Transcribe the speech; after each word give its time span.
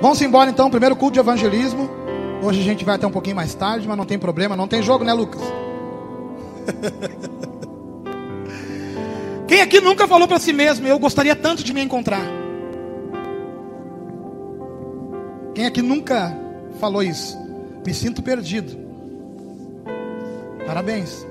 Vamos 0.00 0.22
embora 0.22 0.48
então, 0.48 0.70
primeiro 0.70 0.94
culto 0.94 1.14
de 1.14 1.20
evangelismo. 1.20 1.90
Hoje 2.42 2.60
a 2.60 2.64
gente 2.64 2.84
vai 2.84 2.94
até 2.94 3.06
um 3.06 3.10
pouquinho 3.10 3.34
mais 3.34 3.52
tarde, 3.54 3.88
mas 3.88 3.96
não 3.96 4.06
tem 4.06 4.18
problema, 4.18 4.56
não 4.56 4.68
tem 4.68 4.80
jogo, 4.80 5.04
né, 5.04 5.12
Lucas? 5.12 5.42
Quem 9.48 9.60
aqui 9.60 9.80
nunca 9.80 10.06
falou 10.06 10.28
para 10.28 10.38
si 10.38 10.52
mesmo, 10.52 10.86
eu 10.86 10.98
gostaria 10.98 11.34
tanto 11.34 11.64
de 11.64 11.72
me 11.72 11.82
encontrar? 11.82 12.22
Quem 15.54 15.66
aqui 15.66 15.82
nunca 15.82 16.36
falou 16.78 17.02
isso? 17.02 17.36
Me 17.84 17.92
sinto 17.92 18.22
perdido. 18.22 18.78
Parabéns. 20.64 21.26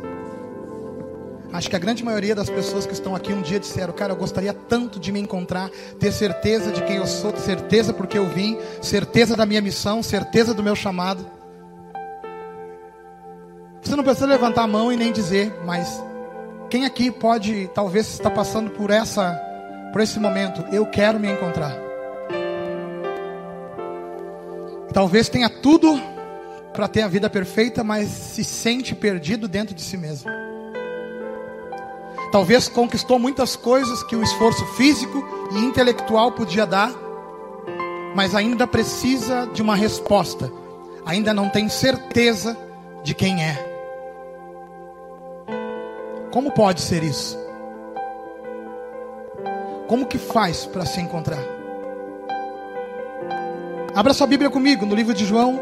Acho 1.52 1.70
que 1.70 1.76
a 1.76 1.80
grande 1.80 2.04
maioria 2.04 2.36
das 2.36 2.50
pessoas 2.50 2.86
que 2.86 2.94
estão 2.94 3.16
aqui 3.16 3.32
um 3.32 3.42
dia 3.42 3.60
disseram: 3.60 3.94
Cara, 3.94 4.14
eu 4.14 4.18
gostaria 4.18 4.54
tanto 4.54 5.00
de 5.00 5.12
me 5.12 5.20
encontrar, 5.20 5.70
ter 6.00 6.12
certeza 6.12 6.72
de 6.72 6.84
quem 6.84 6.98
eu 6.98 7.08
sou, 7.08 7.36
certeza 7.38 7.94
porque 7.94 8.18
eu 8.18 8.28
vim, 8.28 8.58
certeza 8.82 9.36
da 9.36 9.46
minha 9.46 9.62
missão, 9.62 10.04
certeza 10.04 10.54
do 10.54 10.62
meu 10.62 10.76
chamado. 10.76 11.26
Você 13.82 13.96
não 13.96 14.04
precisa 14.04 14.26
levantar 14.26 14.64
a 14.64 14.68
mão 14.68 14.92
e 14.92 14.98
nem 14.98 15.14
dizer, 15.14 15.54
mas 15.66 16.04
quem 16.70 16.86
aqui 16.86 17.10
pode, 17.10 17.70
talvez, 17.74 18.08
estar 18.10 18.32
passando 18.32 18.70
por 18.72 18.90
essa, 18.90 19.34
por 19.94 20.02
esse 20.02 20.20
momento? 20.20 20.66
Eu 20.74 20.86
quero 20.86 21.18
me 21.18 21.32
encontrar. 21.32 21.74
Talvez 24.92 25.30
tenha 25.30 25.50
tudo 25.50 25.98
para 26.74 26.88
ter 26.88 27.04
a 27.04 27.08
vida 27.08 27.30
perfeita, 27.30 27.84
mas 27.84 28.10
se 28.10 28.44
sente 28.44 28.94
perdido 28.94 29.48
dentro 29.48 29.74
de 29.74 29.82
si 29.82 29.96
mesmo. 29.96 30.30
Talvez 32.32 32.68
conquistou 32.68 33.18
muitas 33.18 33.56
coisas 33.56 34.04
que 34.04 34.16
o 34.16 34.24
esforço 34.24 34.66
físico 34.74 35.24
e 35.54 35.60
intelectual 35.60 36.32
podia 36.32 36.66
dar, 36.66 36.92
mas 38.14 38.36
ainda 38.36 38.68
precisa 38.68 39.48
de 39.54 39.62
uma 39.62 39.76
resposta. 39.76 40.52
Ainda 41.06 41.34
não 41.34 41.50
tem 41.50 41.70
certeza 41.70 42.58
de 43.04 43.16
quem 43.16 43.42
é. 43.42 43.56
Como 46.32 46.52
pode 46.52 46.82
ser 46.82 47.02
isso? 47.02 47.38
Como 49.88 50.06
que 50.06 50.18
faz 50.18 50.66
para 50.66 50.86
se 50.86 51.00
encontrar? 51.00 51.42
Abra 53.96 54.14
sua 54.14 54.28
Bíblia 54.28 54.50
comigo 54.50 54.86
no 54.86 54.94
livro 54.94 55.14
de 55.14 55.26
João, 55.26 55.62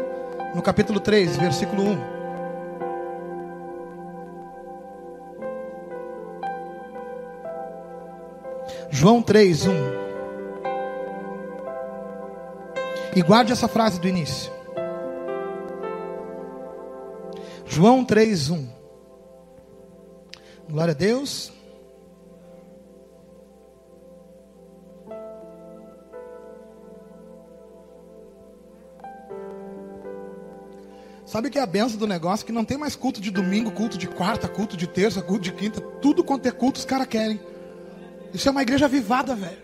no 0.54 0.60
capítulo 0.60 0.98
3, 0.98 1.36
versículo 1.36 1.84
1. 1.84 2.15
João 8.98 9.20
3, 9.20 9.66
1. 9.66 9.72
E 13.14 13.20
guarde 13.20 13.52
essa 13.52 13.68
frase 13.68 14.00
do 14.00 14.08
início. 14.08 14.50
João 17.66 18.02
3, 18.02 18.48
1. 18.48 18.68
Glória 20.70 20.92
a 20.92 20.94
Deus. 20.94 21.52
Sabe 31.26 31.50
que 31.50 31.58
é 31.58 31.62
a 31.62 31.66
benção 31.66 31.98
do 31.98 32.06
negócio? 32.06 32.46
Que 32.46 32.52
não 32.52 32.64
tem 32.64 32.78
mais 32.78 32.96
culto 32.96 33.20
de 33.20 33.30
domingo, 33.30 33.70
culto 33.72 33.98
de 33.98 34.08
quarta, 34.08 34.48
culto 34.48 34.74
de 34.74 34.86
terça, 34.86 35.20
culto 35.20 35.42
de 35.42 35.52
quinta. 35.52 35.82
Tudo 36.00 36.24
quanto 36.24 36.46
é 36.46 36.50
culto 36.50 36.78
os 36.78 36.86
caras 36.86 37.06
querem. 37.08 37.38
Isso 38.32 38.48
é 38.48 38.52
uma 38.52 38.62
igreja 38.62 38.86
avivada, 38.86 39.34
velho. 39.34 39.56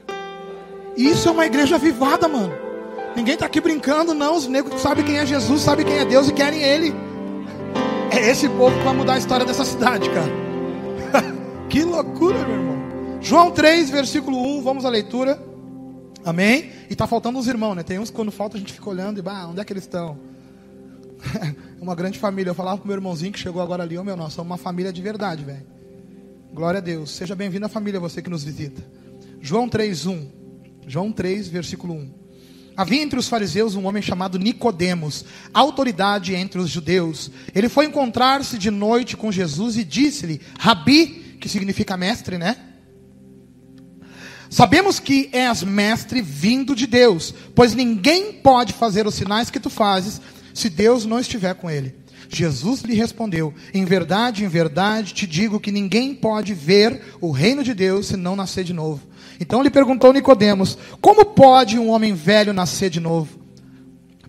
Isso 0.97 1.29
é 1.29 1.33
uma 1.33 1.47
igreja 1.47 1.77
avivada, 1.77 2.29
mano. 2.29 2.53
Ninguém 3.17 3.37
tá 3.37 3.47
aqui 3.47 3.61
brincando, 3.61 4.15
não. 4.15 4.37
Os 4.37 4.47
negros 4.47 4.81
sabem 4.81 5.05
quem 5.05 5.19
é 5.19 5.27
Jesus, 5.27 5.63
sabem 5.63 5.85
quem 5.85 5.99
é 5.99 6.05
Deus 6.05 6.29
e 6.29 6.33
querem 6.33 6.63
Ele. 6.63 6.95
É 8.11 8.31
esse 8.31 8.49
povo 8.49 8.77
que 8.77 8.85
vai 8.85 8.95
mudar 8.95 9.15
a 9.15 9.19
história 9.19 9.45
dessa 9.45 9.65
cidade, 9.65 10.09
cara. 10.11 10.33
que 11.69 11.83
loucura, 11.83 12.39
meu 12.39 12.57
irmão. 12.57 12.73
João 13.20 13.51
3, 13.51 13.89
versículo 13.91 14.39
1, 14.59 14.63
vamos 14.63 14.85
à 14.85 14.89
leitura. 14.89 15.41
Amém? 16.25 16.70
E 16.91 16.95
tá 16.95 17.07
faltando 17.07 17.39
uns 17.39 17.47
irmãos, 17.47 17.75
né? 17.75 17.83
Tem 17.83 17.98
uns 17.98 18.11
que 18.11 18.17
quando 18.17 18.31
falta 18.31 18.57
a 18.57 18.61
gente 18.61 18.73
fica 18.73 18.89
olhando 18.89 19.19
e, 19.19 19.23
bah, 19.23 19.47
onde 19.47 19.61
é 19.61 19.65
que 19.65 19.73
eles 19.73 19.85
estão? 19.85 20.19
uma 21.81 21.95
grande 21.95 22.19
família. 22.19 22.51
Eu 22.51 22.55
falava 22.55 22.79
pro 22.79 22.86
meu 22.86 22.97
irmãozinho 22.97 23.33
que 23.33 23.39
chegou 23.39 23.63
agora 23.63 23.83
ali, 23.83 23.97
ô 23.97 24.01
oh, 24.01 24.05
meu, 24.05 24.17
nós 24.17 24.33
somos 24.33 24.51
uma 24.51 24.59
família 24.59 24.92
de 24.92 25.01
verdade, 25.01 25.45
velho. 25.45 25.72
Glória 26.52 26.79
a 26.79 26.83
Deus. 26.83 27.11
Seja 27.11 27.35
bem-vindo 27.35 27.64
à 27.64 27.68
família, 27.68 27.98
você 27.98 28.20
que 28.20 28.29
nos 28.29 28.45
visita. 28.45 28.85
João 29.40 29.70
3:1. 29.70 30.29
João 30.86 31.11
3, 31.11 31.48
versículo 31.48 31.95
1. 31.95 32.13
Havia 32.77 33.02
entre 33.02 33.18
os 33.18 33.27
fariseus 33.27 33.74
um 33.74 33.86
homem 33.86 34.02
chamado 34.02 34.39
Nicodemos, 34.39 35.24
autoridade 35.55 36.35
entre 36.35 36.61
os 36.61 36.68
judeus. 36.68 37.30
Ele 37.55 37.70
foi 37.70 37.86
encontrar-se 37.86 38.58
de 38.58 38.70
noite 38.70 39.17
com 39.17 39.33
Jesus 39.33 39.79
e 39.79 39.85
disse-lhe: 39.85 40.42
Rabi, 40.58 41.39
que 41.41 41.48
significa 41.48 41.96
mestre, 41.96 42.36
né? 42.36 42.58
Sabemos 44.51 45.01
que 45.01 45.30
és 45.33 45.62
mestre 45.62 46.20
vindo 46.20 46.77
de 46.77 46.86
Deus, 46.86 47.35
pois 47.55 47.74
ninguém 47.74 48.30
pode 48.30 48.74
fazer 48.74 49.07
os 49.07 49.14
sinais 49.14 49.48
que 49.48 49.58
tu 49.58 49.70
fazes 49.70 50.20
se 50.52 50.68
Deus 50.68 51.07
não 51.07 51.18
estiver 51.18 51.55
com 51.55 51.70
ele. 51.70 52.02
Jesus 52.29 52.83
lhe 52.83 52.95
respondeu: 52.95 53.53
Em 53.73 53.85
verdade, 53.85 54.45
em 54.45 54.49
verdade 54.49 55.15
te 55.15 55.27
digo 55.27 55.61
que 55.61 55.73
ninguém 55.73 56.15
pode 56.15 56.55
ver 56.55 57.01
o 57.21 57.31
reino 57.31 57.63
de 57.63 57.75
Deus 57.75 58.07
se 58.07 58.17
não 58.17 58.37
nascer 58.37 58.65
de 58.65 58.73
novo. 58.73 59.01
Então 59.41 59.63
lhe 59.63 59.71
perguntou 59.71 60.13
Nicodemos: 60.13 60.79
Como 61.01 61.25
pode 61.25 61.79
um 61.79 61.91
homem 61.91 62.15
velho 62.15 62.53
nascer 62.53 62.91
de 62.91 63.01
novo? 63.01 63.42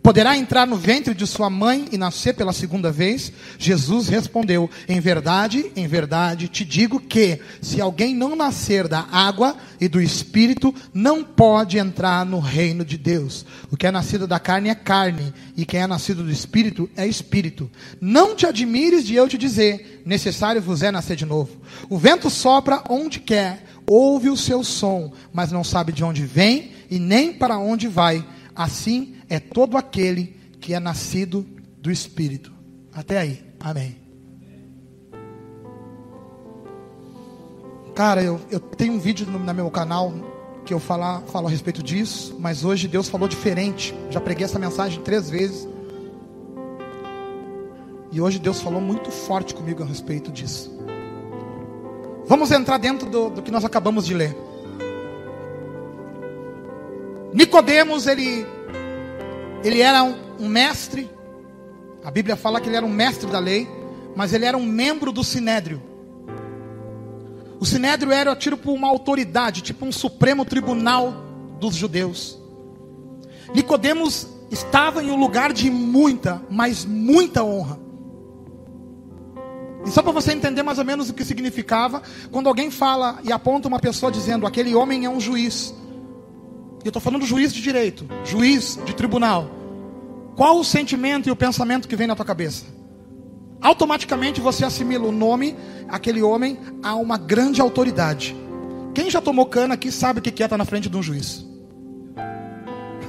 Poderá 0.03 0.37
entrar 0.37 0.67
no 0.67 0.75
ventre 0.75 1.13
de 1.13 1.25
sua 1.25 1.49
mãe 1.49 1.85
e 1.89 1.97
nascer 1.97 2.33
pela 2.33 2.51
segunda 2.51 2.91
vez? 2.91 3.31
Jesus 3.57 4.09
respondeu: 4.09 4.69
Em 4.85 4.99
verdade, 4.99 5.71
em 5.77 5.87
verdade, 5.87 6.49
te 6.49 6.65
digo 6.65 6.99
que, 6.99 7.39
se 7.61 7.79
alguém 7.79 8.13
não 8.13 8.35
nascer 8.35 8.89
da 8.89 9.07
água 9.09 9.55
e 9.79 9.87
do 9.87 10.01
espírito, 10.01 10.75
não 10.93 11.23
pode 11.23 11.77
entrar 11.77 12.25
no 12.25 12.39
reino 12.39 12.83
de 12.83 12.97
Deus. 12.97 13.45
O 13.71 13.77
que 13.77 13.87
é 13.87 13.91
nascido 13.91 14.27
da 14.27 14.41
carne 14.41 14.67
é 14.67 14.75
carne, 14.75 15.33
e 15.55 15.65
quem 15.65 15.79
é 15.79 15.87
nascido 15.87 16.21
do 16.21 16.31
espírito 16.31 16.89
é 16.97 17.07
espírito. 17.07 17.71
Não 18.01 18.35
te 18.35 18.45
admires 18.45 19.05
de 19.05 19.15
eu 19.15 19.25
te 19.29 19.37
dizer: 19.37 20.03
necessário 20.05 20.61
vos 20.61 20.83
é 20.83 20.91
nascer 20.91 21.15
de 21.15 21.25
novo. 21.25 21.55
O 21.89 21.97
vento 21.97 22.29
sopra 22.29 22.83
onde 22.89 23.21
quer, 23.21 23.63
ouve 23.87 24.29
o 24.29 24.35
seu 24.35 24.65
som, 24.65 25.13
mas 25.31 25.49
não 25.49 25.63
sabe 25.63 25.93
de 25.93 26.03
onde 26.03 26.25
vem 26.25 26.71
e 26.91 26.99
nem 26.99 27.31
para 27.31 27.57
onde 27.57 27.87
vai. 27.87 28.25
Assim 28.55 29.15
é 29.33 29.39
todo 29.39 29.77
aquele 29.77 30.39
que 30.61 30.75
é 30.75 30.79
nascido 30.79 31.43
do 31.79 31.89
Espírito. 31.89 32.53
Até 32.93 33.17
aí. 33.17 33.43
Amém. 33.59 33.97
Cara, 37.95 38.21
eu, 38.21 38.39
eu 38.51 38.59
tenho 38.59 38.93
um 38.93 38.99
vídeo 38.99 39.25
no, 39.25 39.39
no 39.39 39.53
meu 39.55 39.71
canal 39.71 40.13
que 40.63 40.71
eu 40.71 40.79
falar, 40.79 41.21
falo 41.21 41.47
a 41.47 41.49
respeito 41.49 41.81
disso, 41.81 42.37
mas 42.39 42.63
hoje 42.63 42.87
Deus 42.87 43.09
falou 43.09 43.27
diferente. 43.27 43.95
Já 44.11 44.21
preguei 44.21 44.45
essa 44.45 44.59
mensagem 44.59 45.01
três 45.01 45.31
vezes. 45.31 45.67
E 48.11 48.21
hoje 48.21 48.37
Deus 48.37 48.61
falou 48.61 48.79
muito 48.79 49.09
forte 49.09 49.55
comigo 49.55 49.81
a 49.81 49.85
respeito 49.87 50.31
disso. 50.31 50.71
Vamos 52.27 52.51
entrar 52.51 52.77
dentro 52.77 53.09
do, 53.09 53.31
do 53.31 53.41
que 53.41 53.49
nós 53.49 53.65
acabamos 53.65 54.05
de 54.05 54.13
ler. 54.13 54.37
Nicodemos, 57.33 58.05
ele 58.05 58.45
ele 59.63 59.81
era 59.81 60.03
um, 60.03 60.15
um 60.39 60.47
mestre. 60.47 61.09
A 62.03 62.11
Bíblia 62.11 62.35
fala 62.35 62.59
que 62.59 62.67
ele 62.67 62.75
era 62.75 62.85
um 62.85 62.91
mestre 62.91 63.29
da 63.29 63.39
lei, 63.39 63.67
mas 64.15 64.33
ele 64.33 64.45
era 64.45 64.57
um 64.57 64.65
membro 64.65 65.11
do 65.11 65.23
sinédrio. 65.23 65.81
O 67.59 67.65
sinédrio 67.65 68.11
era 68.11 68.35
tipo 68.35 68.73
uma 68.73 68.89
autoridade, 68.89 69.61
tipo 69.61 69.85
um 69.85 69.91
supremo 69.91 70.43
tribunal 70.43 71.13
dos 71.59 71.75
judeus. 71.75 72.37
Nicodemos 73.55 74.27
estava 74.51 75.01
em 75.01 75.09
um 75.09 75.15
lugar 75.15 75.53
de 75.53 75.69
muita, 75.69 76.41
mas 76.49 76.83
muita 76.83 77.41
honra. 77.43 77.79
E 79.85 79.91
só 79.91 80.01
para 80.01 80.11
você 80.11 80.33
entender 80.33 80.63
mais 80.63 80.77
ou 80.77 80.85
menos 80.85 81.09
o 81.09 81.13
que 81.13 81.23
significava, 81.23 82.01
quando 82.31 82.47
alguém 82.47 82.69
fala 82.69 83.19
e 83.23 83.31
aponta 83.31 83.67
uma 83.67 83.79
pessoa 83.79 84.11
dizendo 84.11 84.45
aquele 84.45 84.75
homem 84.75 85.05
é 85.05 85.09
um 85.09 85.19
juiz, 85.19 85.73
eu 86.87 86.89
estou 86.89 87.01
falando 87.01 87.25
juiz 87.25 87.53
de 87.53 87.61
direito, 87.61 88.07
juiz 88.25 88.79
de 88.85 88.93
tribunal. 88.93 89.49
Qual 90.35 90.59
o 90.59 90.63
sentimento 90.63 91.29
e 91.29 91.31
o 91.31 91.35
pensamento 91.35 91.87
que 91.87 91.95
vem 91.95 92.07
na 92.07 92.15
tua 92.15 92.25
cabeça? 92.25 92.65
Automaticamente 93.61 94.41
você 94.41 94.65
assimila 94.65 95.07
o 95.07 95.11
nome, 95.11 95.55
aquele 95.87 96.21
homem, 96.21 96.59
a 96.81 96.95
uma 96.95 97.17
grande 97.17 97.61
autoridade. 97.61 98.35
Quem 98.93 99.09
já 99.09 99.21
tomou 99.21 99.45
cana 99.45 99.75
aqui 99.75 99.91
sabe 99.91 100.19
o 100.19 100.21
que 100.21 100.43
é 100.43 100.45
estar 100.45 100.57
na 100.57 100.65
frente 100.65 100.89
de 100.89 100.97
um 100.97 101.01
juiz. 101.01 101.45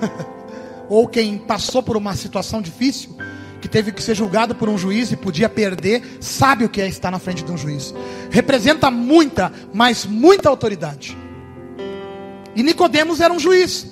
Ou 0.88 1.08
quem 1.08 1.38
passou 1.38 1.82
por 1.82 1.96
uma 1.96 2.14
situação 2.14 2.62
difícil, 2.62 3.16
que 3.60 3.68
teve 3.68 3.90
que 3.90 4.02
ser 4.02 4.14
julgado 4.14 4.54
por 4.54 4.68
um 4.68 4.78
juiz 4.78 5.10
e 5.10 5.16
podia 5.16 5.48
perder, 5.48 6.18
sabe 6.20 6.64
o 6.64 6.68
que 6.68 6.80
é 6.80 6.86
estar 6.86 7.10
na 7.10 7.18
frente 7.18 7.42
de 7.42 7.50
um 7.50 7.56
juiz. 7.56 7.94
Representa 8.30 8.90
muita, 8.90 9.50
mas 9.72 10.04
muita 10.04 10.48
autoridade. 10.48 11.16
E 12.54 12.62
Nicodemos 12.62 13.20
era 13.20 13.32
um 13.32 13.38
juiz. 13.38 13.86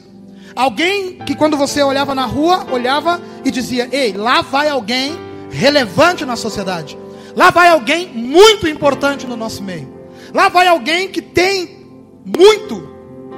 Alguém 0.54 1.18
que 1.18 1.34
quando 1.34 1.56
você 1.56 1.82
olhava 1.82 2.14
na 2.14 2.26
rua, 2.26 2.66
olhava 2.70 3.20
e 3.44 3.50
dizia: 3.50 3.88
Ei, 3.90 4.12
lá 4.12 4.42
vai 4.42 4.68
alguém 4.68 5.18
relevante 5.50 6.24
na 6.24 6.36
sociedade. 6.36 6.98
Lá 7.34 7.50
vai 7.50 7.68
alguém 7.68 8.08
muito 8.08 8.68
importante 8.68 9.26
no 9.26 9.36
nosso 9.36 9.62
meio. 9.62 9.92
Lá 10.34 10.48
vai 10.48 10.66
alguém 10.66 11.08
que 11.08 11.22
tem 11.22 11.86
muito 12.24 12.88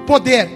poder. 0.06 0.50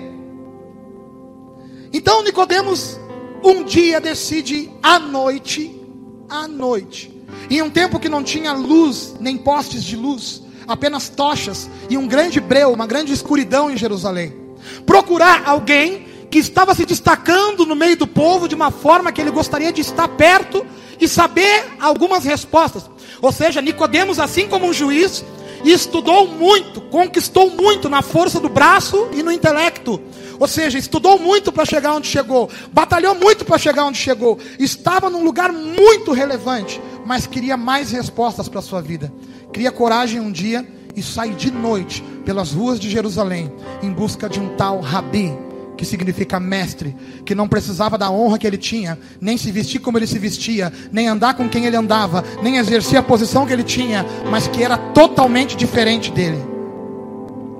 Então 1.93 2.23
Nicodemos 2.23 2.99
um 3.43 3.62
dia 3.65 4.00
decide 4.00 4.70
à 4.82 4.99
noite, 4.99 5.81
à 6.29 6.49
noite, 6.49 7.15
em 7.49 7.62
um 7.62 7.70
tempo 7.70 7.99
que 7.99 8.09
não 8.09 8.23
tinha 8.23 8.53
luz, 8.53 9.15
nem 9.20 9.37
postes 9.37 9.82
de 9.85 9.97
luz, 9.97 10.43
apenas 10.67 11.09
tochas 11.09 11.70
e 11.88 11.97
um 11.97 12.06
grande 12.06 12.41
breu, 12.41 12.73
uma 12.73 12.87
grande 12.87 13.12
escuridão 13.12 13.70
em 13.70 13.76
Jerusalém. 13.76 14.48
Procurar 14.84 15.43
alguém 15.46 16.06
que 16.31 16.38
estava 16.38 16.75
se 16.75 16.84
destacando 16.84 17.64
no 17.64 17.75
meio 17.75 17.96
do 17.96 18.06
povo 18.06 18.49
de 18.49 18.55
uma 18.55 18.70
forma 18.70 19.12
que 19.12 19.20
ele 19.20 19.31
gostaria 19.31 19.72
de 19.72 19.81
estar 19.81 20.08
perto 20.08 20.64
e 21.00 21.08
saber 21.08 21.66
algumas 21.81 22.25
respostas. 22.25 22.90
Ou 23.20 23.32
seja, 23.32 23.62
Nicodemos, 23.62 24.19
assim 24.19 24.46
como 24.46 24.66
um 24.66 24.72
juiz, 24.72 25.25
estudou 25.64 26.26
muito, 26.28 26.81
conquistou 26.82 27.50
muito 27.50 27.88
na 27.88 28.02
força 28.02 28.38
do 28.38 28.49
braço 28.49 29.08
e 29.12 29.22
no 29.22 29.32
intelecto. 29.32 30.00
Ou 30.38 30.46
seja, 30.46 30.78
estudou 30.78 31.19
muito 31.19 31.50
para 31.50 31.64
chegar 31.64 31.94
onde 31.94 32.06
chegou, 32.06 32.49
batalhou 32.72 33.14
muito 33.14 33.44
para 33.44 33.58
chegar 33.58 33.84
onde 33.84 33.99
chegou, 33.99 34.38
estava 34.58 35.10
num 35.10 35.25
lugar 35.25 35.52
muito 35.52 36.12
relevante, 36.12 36.81
mas 37.05 37.26
queria 37.26 37.56
mais 37.56 37.90
respostas 37.90 38.49
para 38.49 38.60
a 38.60 38.62
sua 38.62 38.81
vida. 38.81 39.12
Cria 39.52 39.72
coragem 39.72 40.20
um 40.20 40.31
dia 40.31 40.64
e 40.94 41.02
sai 41.02 41.31
de 41.31 41.50
noite 41.50 42.02
pelas 42.25 42.52
ruas 42.52 42.79
de 42.79 42.90
Jerusalém 42.90 43.52
em 43.82 43.93
busca 43.93 44.29
de 44.29 44.40
um 44.40 44.56
tal 44.56 44.81
Rabi, 44.81 45.32
que 45.76 45.85
significa 45.85 46.40
mestre, 46.40 46.94
que 47.25 47.35
não 47.35 47.49
precisava 47.49 47.96
da 47.96 48.11
honra 48.11 48.38
que 48.38 48.46
ele 48.46 48.58
tinha, 48.58 48.99
nem 49.20 49.38
se 49.38 49.52
vestir 49.52 49.81
como 49.81 49.96
ele 49.96 50.08
se 50.08 50.19
vestia, 50.19 50.73
nem 50.90 51.06
andar 51.06 51.35
com 51.35 51.49
quem 51.49 51.67
ele 51.67 51.76
andava, 51.76 52.25
nem 52.43 52.56
exercer 52.56 52.99
a 52.99 53.02
posição 53.02 53.46
que 53.46 53.52
ele 53.52 53.62
tinha, 53.62 54.05
mas 54.29 54.49
que 54.49 54.62
era 54.62 54.76
totalmente 54.76 55.56
diferente 55.56 56.11
dele. 56.11 56.38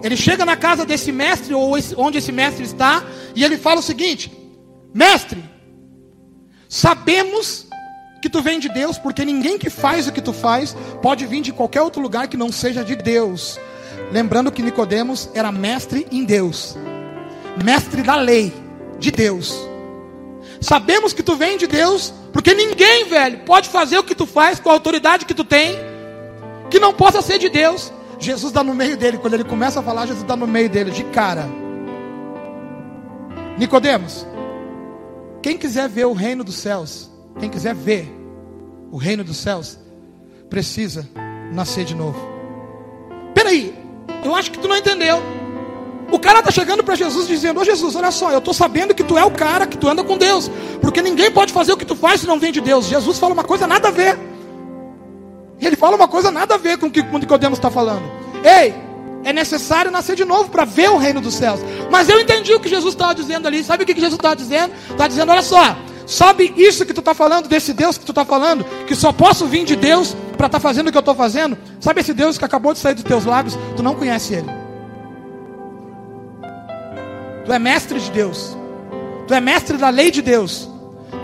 Ele 0.03 0.17
chega 0.17 0.45
na 0.45 0.57
casa 0.57 0.85
desse 0.85 1.13
mestre, 1.13 1.55
ou 1.55 1.77
onde 1.97 2.19
esse 2.19 2.33
mestre 2.33 2.65
está, 2.65 3.05
e 3.35 3.45
ele 3.45 3.57
fala 3.57 3.81
o 3.81 3.83
seguinte: 3.83 4.33
Mestre, 4.93 5.43
sabemos 6.69 7.68
que 8.21 8.29
tu 8.29 8.43
vem 8.43 8.59
de 8.59 8.69
Deus, 8.69 8.99
porque 8.99 9.25
ninguém 9.25 9.59
que 9.59 9.71
faz 9.71 10.07
o 10.07 10.13
que 10.13 10.21
tu 10.21 10.33
faz 10.33 10.77
pode 11.01 11.27
vir 11.27 11.41
de 11.41 11.53
qualquer 11.53 11.83
outro 11.83 12.03
lugar 12.03 12.29
que 12.29 12.37
não 12.37 12.51
seja 12.51 12.85
de 12.85 12.97
Deus. 12.97 13.59
Lembrando 14.11 14.51
que 14.51 14.63
Nicodemos 14.63 15.29
era 15.35 15.53
mestre 15.53 16.07
em 16.11 16.25
Deus 16.25 16.77
mestre 17.65 18.03
da 18.03 18.17
lei 18.17 18.53
de 18.99 19.11
Deus. 19.11 19.55
Sabemos 20.61 21.13
que 21.13 21.23
tu 21.23 21.37
vem 21.37 21.57
de 21.57 21.67
Deus, 21.67 22.13
porque 22.33 22.55
ninguém, 22.55 23.05
velho, 23.05 23.41
pode 23.41 23.69
fazer 23.69 23.99
o 23.99 24.03
que 24.03 24.15
tu 24.15 24.27
faz 24.27 24.59
com 24.59 24.71
a 24.71 24.73
autoridade 24.73 25.25
que 25.25 25.35
tu 25.35 25.45
tem, 25.45 25.77
que 26.71 26.81
não 26.81 26.93
possa 26.93 27.23
ser 27.23 27.39
de 27.39 27.49
Deus. 27.49 27.93
Jesus 28.19 28.51
está 28.51 28.65
no 28.65 28.75
meio 28.75 28.97
dele, 28.97 29.19
quando 29.19 29.35
ele 29.35 29.45
começa 29.45 29.79
a 29.81 29.83
falar, 29.83 30.07
Jesus 30.07 30.23
está 30.23 30.35
no 30.35 30.47
meio 30.47 30.69
dele, 30.69 30.91
de 30.91 31.05
cara. 31.05 31.49
Nicodemos, 33.57 34.27
quem 35.43 35.57
quiser 35.57 35.89
ver 35.89 36.07
o 36.07 36.13
reino 36.13 36.43
dos 36.43 36.57
céus, 36.57 37.09
quem 37.39 37.49
quiser 37.49 37.75
ver 37.75 38.09
o 38.91 38.97
reino 38.97 39.23
dos 39.23 39.37
céus, 39.37 39.79
precisa 40.49 41.09
nascer 41.53 41.85
de 41.85 41.95
novo. 41.95 42.19
Peraí, 43.35 43.75
eu 44.25 44.35
acho 44.35 44.51
que 44.51 44.59
tu 44.59 44.69
não 44.69 44.77
entendeu. 44.77 45.23
O 46.11 46.19
cara 46.19 46.39
está 46.39 46.51
chegando 46.51 46.83
para 46.83 46.95
Jesus 46.95 47.29
dizendo: 47.29 47.61
Ô 47.61 47.65
Jesus, 47.65 47.95
olha 47.95 48.11
só, 48.11 48.31
eu 48.31 48.39
estou 48.39 48.55
sabendo 48.55 48.95
que 48.95 49.05
tu 49.05 49.19
é 49.19 49.25
o 49.25 49.31
cara, 49.31 49.67
que 49.67 49.77
tu 49.77 49.89
anda 49.89 50.03
com 50.03 50.17
Deus, 50.17 50.51
porque 50.81 51.03
ninguém 51.03 51.31
pode 51.31 51.53
fazer 51.53 51.73
o 51.73 51.77
que 51.77 51.85
tu 51.85 51.95
faz 51.95 52.21
se 52.21 52.27
não 52.27 52.39
vem 52.39 52.51
de 52.51 52.61
Deus. 52.61 52.87
Jesus 52.87 53.19
fala 53.19 53.35
uma 53.35 53.45
coisa 53.45 53.67
nada 53.67 53.89
a 53.89 53.91
ver. 53.91 54.19
Ele 55.61 55.77
fala 55.77 55.97
uma 55.97 56.09
coisa 56.09 56.31
nada 56.31 56.55
a 56.55 56.59
ver 56.59 56.79
com 56.79 56.87
o 56.87 56.91
que 56.91 57.01
o 57.01 57.19
Nicodemos 57.19 57.59
está 57.59 57.71
falando. 57.71 58.03
Ei, 58.45 58.75
é 59.25 59.33
necessário 59.33 59.91
nascer 59.91 60.17
de 60.17 60.25
novo 60.25 60.49
para 60.51 60.65
ver 60.65 60.89
o 60.91 60.97
reino 60.97 61.21
dos 61.21 61.35
céus. 61.35 61.61
Mas 61.91 62.09
eu 62.09 62.19
entendi 62.21 62.55
o 62.55 62.61
que 62.61 62.69
Jesus 62.69 62.95
estava 62.95 63.15
dizendo 63.15 63.47
ali. 63.47 63.63
Sabe 63.63 63.83
o 63.83 63.87
que 63.87 63.95
Jesus 63.95 64.15
estava 64.15 64.37
dizendo? 64.37 64.73
Está 64.91 65.09
dizendo: 65.09 65.31
olha 65.31 65.43
só, 65.43 65.77
sabe 66.09 66.53
isso 66.57 66.87
que 66.87 66.95
tu 66.95 67.01
está 67.01 67.15
falando, 67.15 67.49
desse 67.49 67.73
Deus 67.73 67.99
que 67.99 68.05
tu 68.05 68.13
está 68.13 68.25
falando, 68.25 68.65
que 68.87 68.95
só 68.97 69.13
posso 69.13 69.47
vir 69.47 69.65
de 69.65 69.77
Deus 69.77 70.17
para 70.37 70.47
estar 70.47 70.59
tá 70.59 70.61
fazendo 70.61 70.89
o 70.89 70.91
que 70.91 70.97
eu 70.97 71.01
estou 71.01 71.15
fazendo? 71.15 71.57
Sabe 71.79 72.01
esse 72.01 72.15
Deus 72.15 72.39
que 72.39 72.45
acabou 72.45 72.73
de 72.73 72.79
sair 72.79 72.95
dos 72.95 73.05
teus 73.05 73.25
lábios? 73.25 73.59
Tu 73.77 73.83
não 73.83 73.95
conhece 73.95 74.35
ele. 74.35 74.49
Tu 77.45 77.53
é 77.53 77.59
mestre 77.59 78.01
de 78.01 78.11
Deus. 78.11 78.57
Tu 79.27 79.35
é 79.35 79.41
mestre 79.41 79.77
da 79.77 79.91
lei 79.91 80.11
de 80.11 80.23
Deus. 80.23 80.69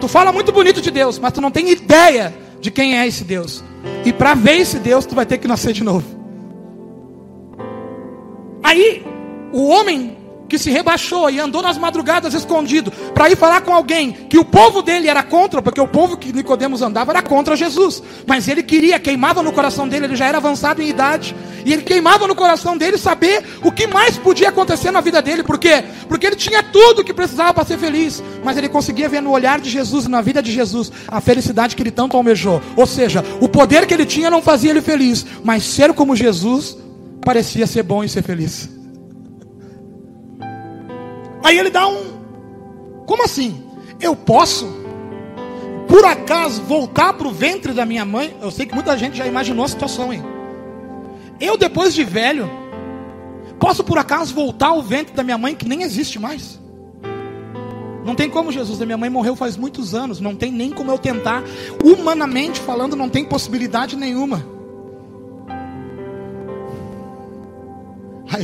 Tu 0.01 0.07
fala 0.07 0.33
muito 0.33 0.53
bonito 0.53 0.81
de 0.81 0.91
Deus, 0.91 1.19
mas 1.19 1.33
tu 1.33 1.41
não 1.41 1.51
tem 1.51 1.71
ideia 1.71 2.35
de 2.61 2.71
quem 2.71 2.99
é 2.99 3.07
esse 3.07 3.25
Deus. 3.25 3.65
E 4.05 4.13
para 4.13 4.35
ver 4.35 4.59
esse 4.59 4.79
Deus, 4.79 5.07
tu 5.07 5.15
vai 5.15 5.25
ter 5.25 5.39
que 5.39 5.49
nascer 5.49 5.73
de 5.73 5.83
novo. 5.83 6.05
Aí, 8.63 9.05
o 9.53 9.69
homem 9.69 10.17
que 10.49 10.59
se 10.59 10.71
rebaixou 10.71 11.31
e 11.31 11.41
andou 11.41 11.63
nas 11.63 11.79
madrugadas 11.79 12.35
escondido 12.35 12.91
para 13.15 13.31
ir 13.31 13.37
falar 13.37 13.63
com 13.63 13.73
alguém 13.73 14.13
que 14.13 14.39
o 14.39 14.45
povo 14.45 14.83
dele 14.83 15.09
era 15.09 15.23
contra, 15.23 15.63
porque 15.63 15.81
o 15.81 15.89
povo 15.89 16.17
que 16.17 16.33
Nicodemos 16.33 16.83
andava 16.83 17.13
era 17.13 17.23
contra 17.23 17.57
Jesus, 17.57 18.03
mas 18.27 18.49
ele 18.49 18.63
queria, 18.63 18.99
queimava 18.99 19.43
no 19.43 19.53
coração 19.53 19.89
dele, 19.89 20.07
ele 20.07 20.17
já 20.17 20.27
era 20.27 20.39
avançado 20.39 20.83
em 20.83 20.89
idade, 20.89 21.35
e 21.65 21.73
ele 21.73 21.83
queimava 21.83 22.27
no 22.27 22.35
coração 22.35 22.77
dele 22.77 22.99
saber 22.99 23.43
o 23.63 23.73
que 23.73 23.87
mais 23.87 24.19
podia 24.19 24.51
acontecer 24.51 24.91
na 24.91 25.01
vida 25.01 25.23
dele, 25.23 25.43
por 25.43 25.59
quê? 25.59 25.85
Porque 26.09 26.27
ele 26.27 26.37
tinha 26.37 26.63
tudo 26.63 27.05
que 27.05 27.15
precisava 27.15 27.55
para 27.55 27.65
ser 27.65 27.79
feliz, 27.79 28.23
mas 28.45 28.57
ele 28.57 28.69
conseguia 28.69 29.09
ver 29.09 29.23
no 29.23 29.31
olhar 29.31 29.61
de 29.61 29.71
Jesus, 29.71 30.07
na 30.07 30.21
vida 30.21 30.43
de 30.43 30.53
Jesus, 30.53 30.93
a 31.09 31.21
felicidade 31.21 31.75
que 31.75 31.83
ele 31.83 31.91
tanto 31.91 32.17
almejou. 32.17 32.61
Ou 32.77 32.87
seja, 32.87 33.25
o 33.41 33.49
poder 33.49 33.87
que 33.87 33.95
ele 33.95 34.07
tinha 34.07 34.31
não 34.31 34.43
fazia 34.43 34.71
ele 34.71 34.83
feliz, 34.83 35.25
mas 35.43 35.65
ser 35.65 35.93
como 35.95 36.15
Jesus 36.15 36.77
parecia 37.25 37.67
ser 37.67 37.83
bom 37.83 38.05
e 38.05 38.09
ser 38.09 38.23
feliz. 38.23 38.74
Aí 41.45 41.59
ele 41.59 41.69
dá 41.69 41.87
um. 41.87 43.05
Como 43.07 43.23
assim? 43.23 43.63
Eu 44.01 44.17
posso, 44.17 44.67
por 45.87 46.03
acaso, 46.07 46.63
voltar 46.63 47.13
para 47.13 47.29
o 47.29 47.31
ventre 47.31 47.75
da 47.75 47.85
minha 47.85 48.05
mãe? 48.05 48.35
Eu 48.41 48.51
sei 48.51 48.65
que 48.65 48.75
muita 48.75 48.97
gente 48.97 49.19
já 49.19 49.27
imaginou 49.27 49.67
a 49.67 49.69
situação, 49.69 50.11
hein? 50.11 50.25
Eu, 51.39 51.59
depois 51.59 51.95
de 51.95 52.03
velho, 52.03 52.51
posso 53.61 53.85
por 53.85 53.99
acaso 53.99 54.35
voltar 54.35 54.69
ao 54.69 54.83
ventre 54.83 55.15
da 55.15 55.23
minha 55.23 55.37
mãe 55.37 55.55
que 55.55 55.69
nem 55.69 55.83
existe 55.83 56.19
mais? 56.19 56.59
Não 58.07 58.15
tem 58.15 58.31
como, 58.31 58.51
Jesus. 58.51 58.81
A 58.81 58.87
minha 58.87 58.99
mãe 58.99 59.11
morreu 59.11 59.37
faz 59.37 59.55
muitos 59.57 59.95
anos. 59.95 60.21
Não 60.21 60.35
tem 60.35 60.51
nem 60.51 60.71
como 60.71 60.91
eu 60.91 60.99
tentar. 60.99 61.43
Humanamente 61.83 62.59
falando, 62.61 62.97
não 62.97 63.09
tem 63.09 63.25
possibilidade 63.25 63.97
nenhuma. 63.97 64.54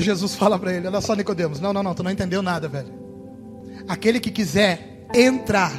Aí 0.00 0.04
Jesus 0.04 0.34
fala 0.34 0.58
para 0.58 0.72
ele: 0.72 0.88
Olha 0.88 1.00
só, 1.02 1.14
Nicodemos, 1.14 1.60
não, 1.60 1.74
não, 1.74 1.82
não, 1.82 1.94
tu 1.94 2.02
não 2.02 2.10
entendeu 2.10 2.40
nada, 2.40 2.66
velho. 2.66 2.88
Aquele 3.86 4.18
que 4.18 4.30
quiser 4.30 5.06
entrar 5.14 5.72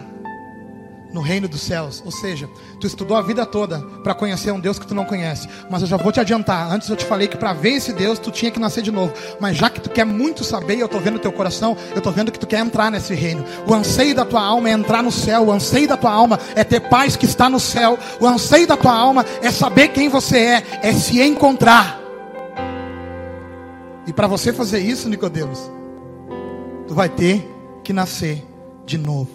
no 1.11 1.21
reino 1.21 1.47
dos 1.47 1.61
céus, 1.61 2.01
ou 2.05 2.11
seja, 2.11 2.47
tu 2.79 2.87
estudou 2.87 3.17
a 3.17 3.21
vida 3.21 3.45
toda 3.45 3.79
para 4.01 4.13
conhecer 4.13 4.51
um 4.51 4.59
Deus 4.59 4.79
que 4.79 4.87
tu 4.87 4.95
não 4.95 5.03
conhece, 5.03 5.49
mas 5.69 5.81
eu 5.81 5.87
já 5.87 5.97
vou 5.97 6.11
te 6.11 6.19
adiantar. 6.19 6.71
Antes 6.71 6.87
eu 6.87 6.95
te 6.95 7.03
falei 7.03 7.27
que 7.27 7.35
para 7.35 7.51
ver 7.51 7.71
esse 7.71 7.91
Deus 7.91 8.19
tu 8.19 8.31
tinha 8.31 8.51
que 8.51 8.59
nascer 8.59 8.83
de 8.83 8.91
novo, 8.91 9.11
mas 9.39 9.57
já 9.57 9.69
que 9.69 9.81
tu 9.81 9.89
quer 9.89 10.05
muito 10.05 10.43
saber, 10.43 10.77
eu 10.77 10.85
estou 10.85 11.01
vendo 11.01 11.19
teu 11.19 11.31
coração, 11.31 11.75
eu 11.91 11.97
estou 11.97 12.13
vendo 12.13 12.31
que 12.31 12.39
tu 12.39 12.47
quer 12.47 12.59
entrar 12.59 12.91
nesse 12.91 13.15
reino. 13.15 13.43
O 13.67 13.73
anseio 13.73 14.13
da 14.13 14.23
tua 14.23 14.41
alma 14.41 14.69
é 14.69 14.73
entrar 14.73 15.01
no 15.01 15.11
céu, 15.11 15.47
o 15.47 15.51
anseio 15.51 15.87
da 15.87 15.97
tua 15.97 16.11
alma 16.11 16.39
é 16.55 16.63
ter 16.63 16.79
paz 16.79 17.15
que 17.15 17.25
está 17.25 17.49
no 17.49 17.59
céu, 17.59 17.97
o 18.19 18.27
anseio 18.27 18.67
da 18.67 18.77
tua 18.77 18.93
alma 18.93 19.25
é 19.41 19.49
saber 19.51 19.87
quem 19.89 20.09
você 20.09 20.37
é, 20.37 20.63
é 20.83 20.93
se 20.93 21.19
encontrar. 21.21 22.00
E 24.07 24.13
para 24.13 24.27
você 24.27 24.51
fazer 24.51 24.79
isso, 24.79 25.07
Nicodemos, 25.07 25.71
tu 26.87 26.93
vai 26.93 27.07
ter 27.07 27.47
que 27.83 27.93
nascer 27.93 28.43
de 28.85 28.97
novo. 28.97 29.29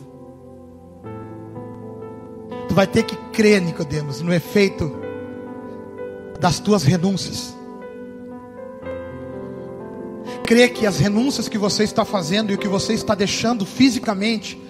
Tu 2.68 2.75
vai 2.75 2.87
ter 2.87 3.04
que 3.04 3.16
crer, 3.32 3.61
Nicodemos, 3.61 4.20
no 4.20 4.35
efeito 4.35 4.92
das 6.40 6.58
tuas 6.58 6.82
renúncias. 6.82 7.56
Crer 10.44 10.73
que 10.73 10.87
as 10.87 10.99
renúncias 10.99 11.49
que 11.49 11.58
você 11.58 11.85
está 11.85 12.04
fazendo 12.04 12.50
e 12.50 12.54
o 12.54 12.58
que 12.58 12.68
você 12.68 12.92
está 12.92 13.14
deixando 13.14 13.64
fisicamente 13.64 14.61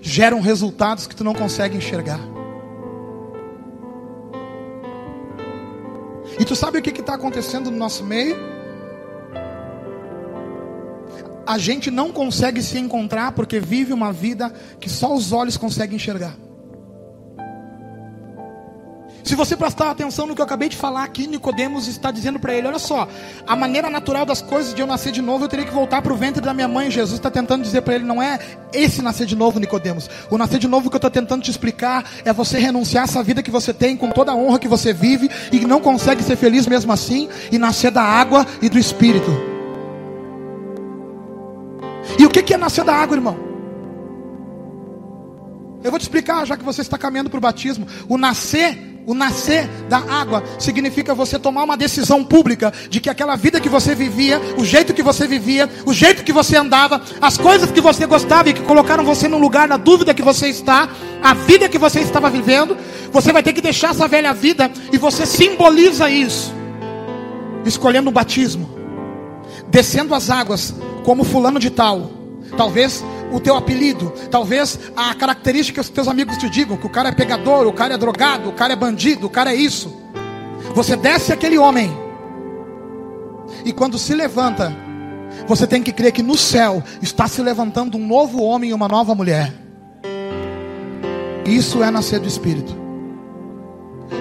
geram 0.00 0.40
resultados 0.40 1.06
que 1.06 1.14
tu 1.14 1.24
não 1.24 1.34
consegue 1.34 1.76
enxergar. 1.76 2.20
E 6.38 6.44
tu 6.44 6.56
sabe 6.56 6.78
o 6.78 6.82
que 6.82 6.90
está 6.90 7.14
acontecendo 7.14 7.70
no 7.70 7.76
nosso 7.76 8.04
meio? 8.04 8.59
A 11.50 11.58
gente 11.58 11.90
não 11.90 12.12
consegue 12.12 12.62
se 12.62 12.78
encontrar 12.78 13.32
porque 13.32 13.58
vive 13.58 13.92
uma 13.92 14.12
vida 14.12 14.52
que 14.78 14.88
só 14.88 15.12
os 15.12 15.32
olhos 15.32 15.56
conseguem 15.56 15.96
enxergar. 15.96 16.36
Se 19.24 19.34
você 19.34 19.56
prestar 19.56 19.90
atenção 19.90 20.28
no 20.28 20.34
que 20.36 20.40
eu 20.40 20.44
acabei 20.44 20.68
de 20.68 20.76
falar 20.76 21.02
aqui, 21.02 21.26
Nicodemos 21.26 21.88
está 21.88 22.12
dizendo 22.12 22.38
para 22.38 22.54
ele: 22.54 22.68
olha 22.68 22.78
só, 22.78 23.08
a 23.44 23.56
maneira 23.56 23.90
natural 23.90 24.24
das 24.24 24.40
coisas 24.40 24.72
de 24.72 24.80
eu 24.80 24.86
nascer 24.86 25.10
de 25.10 25.20
novo, 25.20 25.44
eu 25.44 25.48
teria 25.48 25.66
que 25.66 25.74
voltar 25.74 26.00
para 26.02 26.12
o 26.12 26.16
ventre 26.16 26.40
da 26.40 26.54
minha 26.54 26.68
mãe. 26.68 26.88
Jesus 26.88 27.18
está 27.18 27.32
tentando 27.32 27.64
dizer 27.64 27.82
para 27.82 27.96
ele: 27.96 28.04
não 28.04 28.22
é 28.22 28.38
esse 28.72 29.02
nascer 29.02 29.26
de 29.26 29.34
novo, 29.34 29.58
Nicodemos. 29.58 30.08
O 30.30 30.38
nascer 30.38 30.60
de 30.60 30.68
novo 30.68 30.88
que 30.88 30.94
eu 30.94 30.98
estou 30.98 31.10
tentando 31.10 31.42
te 31.42 31.50
explicar 31.50 32.08
é 32.24 32.32
você 32.32 32.60
renunciar 32.60 33.02
a 33.02 33.06
essa 33.06 33.24
vida 33.24 33.42
que 33.42 33.50
você 33.50 33.74
tem, 33.74 33.96
com 33.96 34.10
toda 34.10 34.30
a 34.30 34.36
honra 34.36 34.60
que 34.60 34.68
você 34.68 34.92
vive 34.92 35.28
e 35.50 35.66
não 35.66 35.80
consegue 35.80 36.22
ser 36.22 36.36
feliz 36.36 36.64
mesmo 36.68 36.92
assim, 36.92 37.28
e 37.50 37.58
nascer 37.58 37.90
da 37.90 38.04
água 38.04 38.46
e 38.62 38.68
do 38.68 38.78
Espírito. 38.78 39.49
E 42.20 42.26
o 42.26 42.28
que 42.28 42.52
é 42.52 42.58
nascer 42.58 42.84
da 42.84 42.94
água, 42.94 43.16
irmão? 43.16 43.34
Eu 45.82 45.90
vou 45.90 45.98
te 45.98 46.02
explicar, 46.02 46.46
já 46.46 46.54
que 46.54 46.62
você 46.62 46.82
está 46.82 46.98
caminhando 46.98 47.30
para 47.30 47.38
o 47.38 47.40
batismo. 47.40 47.86
O 48.10 48.18
nascer 48.18 48.78
o 49.06 49.14
nascer 49.14 49.66
da 49.88 49.96
água 49.96 50.44
significa 50.58 51.14
você 51.14 51.38
tomar 51.38 51.64
uma 51.64 51.78
decisão 51.78 52.22
pública 52.22 52.70
de 52.90 53.00
que 53.00 53.08
aquela 53.08 53.34
vida 53.34 53.58
que 53.58 53.70
você 53.70 53.94
vivia, 53.94 54.38
o 54.58 54.64
jeito 54.66 54.92
que 54.92 55.02
você 55.02 55.26
vivia, 55.26 55.68
o 55.86 55.94
jeito 55.94 56.22
que 56.22 56.32
você 56.34 56.58
andava, 56.58 57.00
as 57.22 57.38
coisas 57.38 57.70
que 57.70 57.80
você 57.80 58.04
gostava 58.04 58.50
e 58.50 58.52
que 58.52 58.60
colocaram 58.60 59.02
você 59.02 59.26
no 59.26 59.38
lugar 59.38 59.66
na 59.66 59.78
dúvida 59.78 60.12
que 60.12 60.20
você 60.20 60.48
está, 60.48 60.90
a 61.22 61.32
vida 61.32 61.70
que 61.70 61.78
você 61.78 62.00
estava 62.00 62.28
vivendo, 62.28 62.76
você 63.10 63.32
vai 63.32 63.42
ter 63.42 63.54
que 63.54 63.62
deixar 63.62 63.92
essa 63.92 64.06
velha 64.06 64.34
vida 64.34 64.70
e 64.92 64.98
você 64.98 65.24
simboliza 65.24 66.10
isso, 66.10 66.52
escolhendo 67.64 68.10
o 68.10 68.12
batismo, 68.12 68.79
descendo 69.70 70.14
as 70.14 70.30
águas 70.30 70.74
como 71.04 71.24
fulano 71.24 71.58
de 71.58 71.70
tal. 71.70 72.10
Talvez 72.56 73.04
o 73.32 73.38
teu 73.38 73.56
apelido, 73.56 74.12
talvez 74.30 74.78
a 74.96 75.14
característica 75.14 75.80
que 75.80 75.88
os 75.88 75.88
teus 75.88 76.08
amigos 76.08 76.36
te 76.36 76.50
digam, 76.50 76.76
que 76.76 76.86
o 76.86 76.90
cara 76.90 77.10
é 77.10 77.12
pegador, 77.12 77.66
o 77.66 77.72
cara 77.72 77.94
é 77.94 77.98
drogado, 77.98 78.48
o 78.48 78.52
cara 78.52 78.72
é 78.72 78.76
bandido, 78.76 79.26
o 79.26 79.30
cara 79.30 79.52
é 79.52 79.56
isso. 79.56 79.96
Você 80.74 80.96
desce 80.96 81.32
aquele 81.32 81.58
homem. 81.58 81.90
E 83.64 83.72
quando 83.72 83.98
se 83.98 84.14
levanta, 84.14 84.74
você 85.46 85.66
tem 85.66 85.82
que 85.82 85.92
crer 85.92 86.12
que 86.12 86.22
no 86.22 86.36
céu 86.36 86.82
está 87.00 87.26
se 87.28 87.40
levantando 87.40 87.96
um 87.96 88.06
novo 88.06 88.42
homem 88.42 88.70
e 88.70 88.74
uma 88.74 88.88
nova 88.88 89.14
mulher. 89.14 89.52
Isso 91.46 91.82
é 91.82 91.90
nascer 91.90 92.20
do 92.20 92.28
Espírito. 92.28 92.89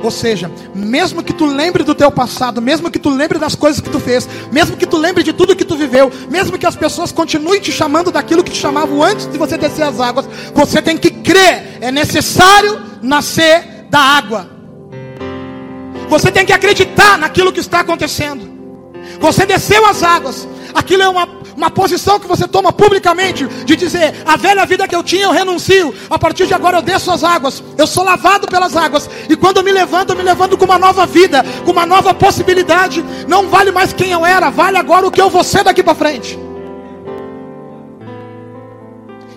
Ou 0.01 0.11
seja, 0.11 0.49
mesmo 0.73 1.21
que 1.21 1.33
tu 1.33 1.45
lembre 1.45 1.83
do 1.83 1.93
teu 1.93 2.09
passado, 2.09 2.61
mesmo 2.61 2.89
que 2.89 2.99
tu 2.99 3.09
lembre 3.09 3.37
das 3.37 3.55
coisas 3.55 3.81
que 3.81 3.89
tu 3.89 3.99
fez, 3.99 4.27
mesmo 4.51 4.77
que 4.77 4.85
tu 4.85 4.97
lembre 4.97 5.23
de 5.23 5.33
tudo 5.33 5.55
que 5.55 5.65
tu 5.65 5.75
viveu, 5.75 6.11
mesmo 6.29 6.57
que 6.57 6.65
as 6.65 6.75
pessoas 6.75 7.11
continuem 7.11 7.59
te 7.59 7.71
chamando 7.71 8.11
daquilo 8.11 8.43
que 8.43 8.51
te 8.51 8.59
chamavam 8.59 9.03
antes 9.03 9.27
de 9.27 9.37
você 9.37 9.57
descer 9.57 9.83
as 9.83 9.99
águas, 9.99 10.27
você 10.53 10.81
tem 10.81 10.97
que 10.97 11.11
crer, 11.11 11.77
é 11.81 11.91
necessário 11.91 12.81
nascer 13.01 13.87
da 13.89 13.99
água. 13.99 14.49
Você 16.07 16.31
tem 16.31 16.45
que 16.45 16.53
acreditar 16.53 17.17
naquilo 17.17 17.51
que 17.51 17.59
está 17.59 17.81
acontecendo. 17.81 18.49
Você 19.19 19.45
desceu 19.45 19.85
as 19.85 20.01
águas, 20.01 20.47
aquilo 20.73 21.03
é 21.03 21.09
uma 21.09 21.38
uma 21.59 21.69
posição 21.69 22.17
que 22.19 22.27
você 22.27 22.47
toma 22.47 22.71
publicamente 22.71 23.45
de 23.45 23.75
dizer: 23.75 24.15
a 24.25 24.37
velha 24.37 24.65
vida 24.65 24.87
que 24.87 24.95
eu 24.95 25.03
tinha 25.03 25.25
eu 25.25 25.31
renuncio, 25.31 25.93
a 26.09 26.17
partir 26.17 26.47
de 26.47 26.53
agora 26.53 26.77
eu 26.77 26.81
desço 26.81 27.11
as 27.11 27.23
águas, 27.23 27.61
eu 27.77 27.85
sou 27.85 28.03
lavado 28.03 28.47
pelas 28.47 28.75
águas, 28.75 29.09
e 29.29 29.35
quando 29.35 29.57
eu 29.57 29.63
me 29.63 29.71
levanto, 29.71 30.11
eu 30.11 30.15
me 30.15 30.23
levanto 30.23 30.57
com 30.57 30.65
uma 30.65 30.79
nova 30.79 31.05
vida, 31.05 31.43
com 31.65 31.71
uma 31.71 31.85
nova 31.85 32.13
possibilidade. 32.13 33.03
Não 33.27 33.49
vale 33.49 33.71
mais 33.71 33.91
quem 33.91 34.11
eu 34.11 34.25
era, 34.25 34.49
vale 34.49 34.77
agora 34.77 35.05
o 35.05 35.11
que 35.11 35.21
eu 35.21 35.29
vou 35.29 35.43
ser 35.43 35.63
daqui 35.63 35.83
para 35.83 35.93
frente. 35.93 36.39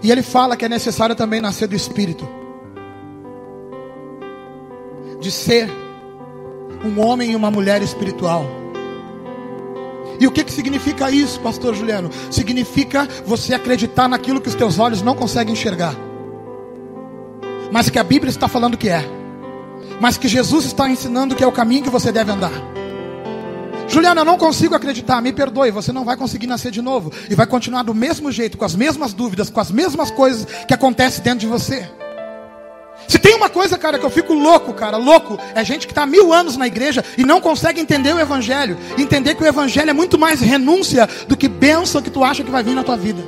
E 0.03 0.11
ele 0.11 0.23
fala 0.23 0.57
que 0.57 0.65
é 0.65 0.69
necessário 0.69 1.15
também 1.15 1.41
nascer 1.41 1.67
do 1.67 1.75
Espírito, 1.75 2.29
de 5.21 5.31
ser 5.31 5.69
um 6.85 7.05
homem 7.05 7.33
e 7.33 7.37
uma 7.37 7.51
mulher 7.51 7.83
espiritual. 7.83 8.62
E 10.23 10.27
o 10.29 10.31
que, 10.31 10.45
que 10.45 10.53
significa 10.53 11.11
isso, 11.11 11.41
pastor 11.41 11.75
Juliano? 11.75 12.09
Significa 12.31 13.09
você 13.27 13.55
acreditar 13.55 14.07
naquilo 14.07 14.41
que 14.41 14.49
os 14.49 14.55
teus 14.55 14.79
olhos 14.79 15.03
não 15.03 15.17
conseguem 15.17 15.53
enxergar. 15.53 15.97
Mas 17.73 17.91
que 17.91 17.99
a 17.99 18.05
Bíblia 18.05 18.31
está 18.31 18.47
falando 18.47 18.79
que 18.79 18.89
é. 18.89 19.05
Mas 20.01 20.17
que 20.17 20.29
Jesus 20.29 20.67
está 20.67 20.89
ensinando 20.89 21.35
que 21.35 21.43
é 21.43 21.47
o 21.47 21.51
caminho 21.51 21.83
que 21.83 21.91
você 21.91 22.13
deve 22.13 22.31
andar. 22.31 22.53
Juliano, 23.89 24.21
eu 24.21 24.25
não 24.25 24.39
consigo 24.39 24.77
acreditar, 24.77 25.21
me 25.21 25.33
perdoe, 25.33 25.73
você 25.73 25.91
não 25.91 26.05
vai 26.05 26.17
conseguir 26.17 26.47
nascer 26.47 26.71
de 26.71 26.81
novo. 26.81 27.11
E 27.29 27.35
vai 27.35 27.45
continuar 27.45 27.83
do 27.83 27.93
mesmo 27.93 28.31
jeito, 28.31 28.57
com 28.57 28.65
as 28.65 28.77
mesmas 28.77 29.13
dúvidas, 29.13 29.51
com 29.51 29.59
as 29.59 29.73
mesmas 29.73 30.13
coisas 30.13 30.47
que 30.69 30.73
acontecem 30.73 31.25
dentro 31.25 31.41
de 31.41 31.49
você. 31.49 31.91
Se 33.09 33.19
tem 33.19 33.35
uma 33.35 33.49
coisa, 33.49 33.77
cara, 33.77 33.99
que 33.99 34.05
eu 34.05 34.11
fico 34.11 34.33
louco, 34.35 34.73
cara, 34.73 34.97
louco, 34.97 35.39
é 35.55 35.65
gente 35.65 35.87
que 35.87 35.93
está 35.93 36.07
mil 36.07 36.33
anos 36.33 36.57
na 36.57 36.67
igreja 36.67 37.05
e 37.17 37.25
não 37.25 37.41
consegue 37.41 37.81
entender 37.81 38.15
o 38.15 38.21
Evangelho. 38.21 38.79
Entender 38.99 39.35
que 39.35 39.43
o 39.43 39.47
Evangelho 39.47 39.91
é 39.91 39.95
muito 39.95 40.19
mais 40.19 40.41
renúncia 40.41 41.09
do 41.29 41.37
que 41.37 41.49
bênção 41.49 42.03
que 42.03 42.11
tu 42.11 42.25
acha 42.25 42.43
que 42.43 42.51
vai 42.51 42.63
vir 42.63 42.75
na 42.75 42.83
tua 42.83 42.97
vida. 42.97 43.23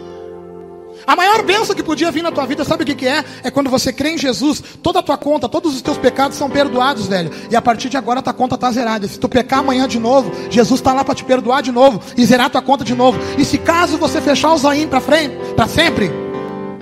A 1.07 1.15
maior 1.15 1.43
bênção 1.43 1.75
que 1.75 1.83
podia 1.83 2.11
vir 2.11 2.23
na 2.23 2.33
tua 2.33 2.47
vida, 2.47 2.65
sabe 2.65 2.83
o 2.83 2.87
que, 2.87 2.95
que 2.95 3.07
é? 3.07 3.25
É 3.43 3.51
quando 3.51 3.69
você 3.69 3.93
crê 3.93 4.11
em 4.11 4.19
Jesus, 4.19 4.63
toda 4.83 5.01
a 5.01 5.03
tua 5.03 5.19
conta, 5.19 5.49
todos 5.49 5.75
os 5.75 5.83
teus 5.83 5.99
pecados 5.99 6.37
são 6.37 6.49
perdoados, 6.49 7.07
velho. 7.07 7.31
E 7.51 7.57
a 7.57 7.61
partir 7.61 7.91
de 7.91 7.97
agora 7.97 8.21
a 8.21 8.23
tua 8.23 8.33
conta 8.33 8.55
está 8.55 8.71
zerada. 8.71 9.07
Se 9.07 9.19
tu 9.19 9.29
pecar 9.29 9.59
amanhã 9.59 9.87
de 9.87 9.99
novo, 9.99 10.33
Jesus 10.51 10.81
está 10.81 10.93
lá 10.95 11.05
para 11.05 11.15
te 11.15 11.25
perdoar 11.25 11.63
de 11.63 11.71
novo 11.71 12.01
e 12.17 12.25
zerar 12.25 12.47
a 12.47 12.51
tua 12.51 12.63
conta 12.63 12.85
de 12.85 12.95
novo. 12.95 13.19
E 13.37 13.45
se 13.45 13.59
caso 13.59 13.99
você 13.99 14.21
fechar 14.21 14.55
o 14.55 14.59
zaim 14.59 14.89
para 14.89 15.01
frente, 15.01 15.37
para 15.55 15.69
sempre, 15.69 16.11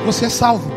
você 0.04 0.26
é 0.26 0.30
salvo. 0.30 0.71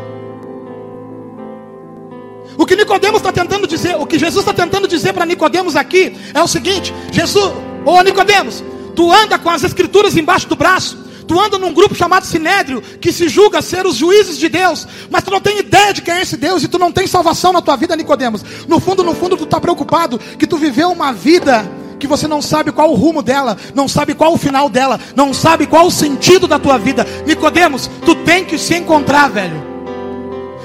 O 2.57 2.65
que 2.65 2.75
Nicodemos 2.75 3.17
está 3.17 3.31
tentando 3.31 3.67
dizer, 3.67 3.95
o 3.95 4.05
que 4.05 4.17
Jesus 4.17 4.45
está 4.45 4.53
tentando 4.53 4.87
dizer 4.87 5.13
para 5.13 5.25
Nicodemos 5.25 5.75
aqui 5.75 6.15
é 6.33 6.41
o 6.41 6.47
seguinte: 6.47 6.93
Jesus, 7.11 7.53
ô 7.85 8.01
Nicodemos, 8.01 8.63
tu 8.95 9.11
anda 9.11 9.37
com 9.37 9.49
as 9.49 9.63
escrituras 9.63 10.15
embaixo 10.15 10.47
do 10.47 10.55
braço, 10.55 10.97
tu 11.27 11.39
anda 11.39 11.57
num 11.57 11.73
grupo 11.73 11.93
chamado 11.95 12.25
Sinédrio, 12.25 12.81
que 12.81 13.11
se 13.11 13.27
julga 13.27 13.61
ser 13.61 13.85
os 13.85 13.95
juízes 13.95 14.37
de 14.37 14.47
Deus, 14.47 14.87
mas 15.09 15.23
tu 15.23 15.31
não 15.31 15.41
tem 15.41 15.59
ideia 15.59 15.93
de 15.93 16.01
quem 16.01 16.13
é 16.13 16.21
esse 16.21 16.37
Deus 16.37 16.63
e 16.63 16.67
tu 16.67 16.79
não 16.79 16.91
tem 16.91 17.07
salvação 17.07 17.51
na 17.51 17.61
tua 17.61 17.75
vida, 17.75 17.95
Nicodemos. 17.95 18.43
No 18.67 18.79
fundo, 18.79 19.03
no 19.03 19.13
fundo, 19.13 19.35
tu 19.35 19.43
está 19.43 19.59
preocupado 19.59 20.19
que 20.39 20.47
tu 20.47 20.57
viveu 20.57 20.91
uma 20.91 21.11
vida 21.11 21.69
que 21.99 22.07
você 22.07 22.27
não 22.27 22.41
sabe 22.41 22.71
qual 22.71 22.91
o 22.91 22.95
rumo 22.95 23.21
dela, 23.21 23.57
não 23.73 23.87
sabe 23.87 24.13
qual 24.13 24.33
o 24.33 24.37
final 24.37 24.69
dela, 24.69 24.99
não 25.15 25.33
sabe 25.33 25.65
qual 25.65 25.87
o 25.87 25.91
sentido 25.91 26.47
da 26.47 26.59
tua 26.59 26.77
vida. 26.77 27.05
Nicodemos, 27.25 27.89
tu 28.05 28.15
tem 28.15 28.45
que 28.45 28.57
se 28.57 28.75
encontrar, 28.75 29.29
velho. 29.29 29.74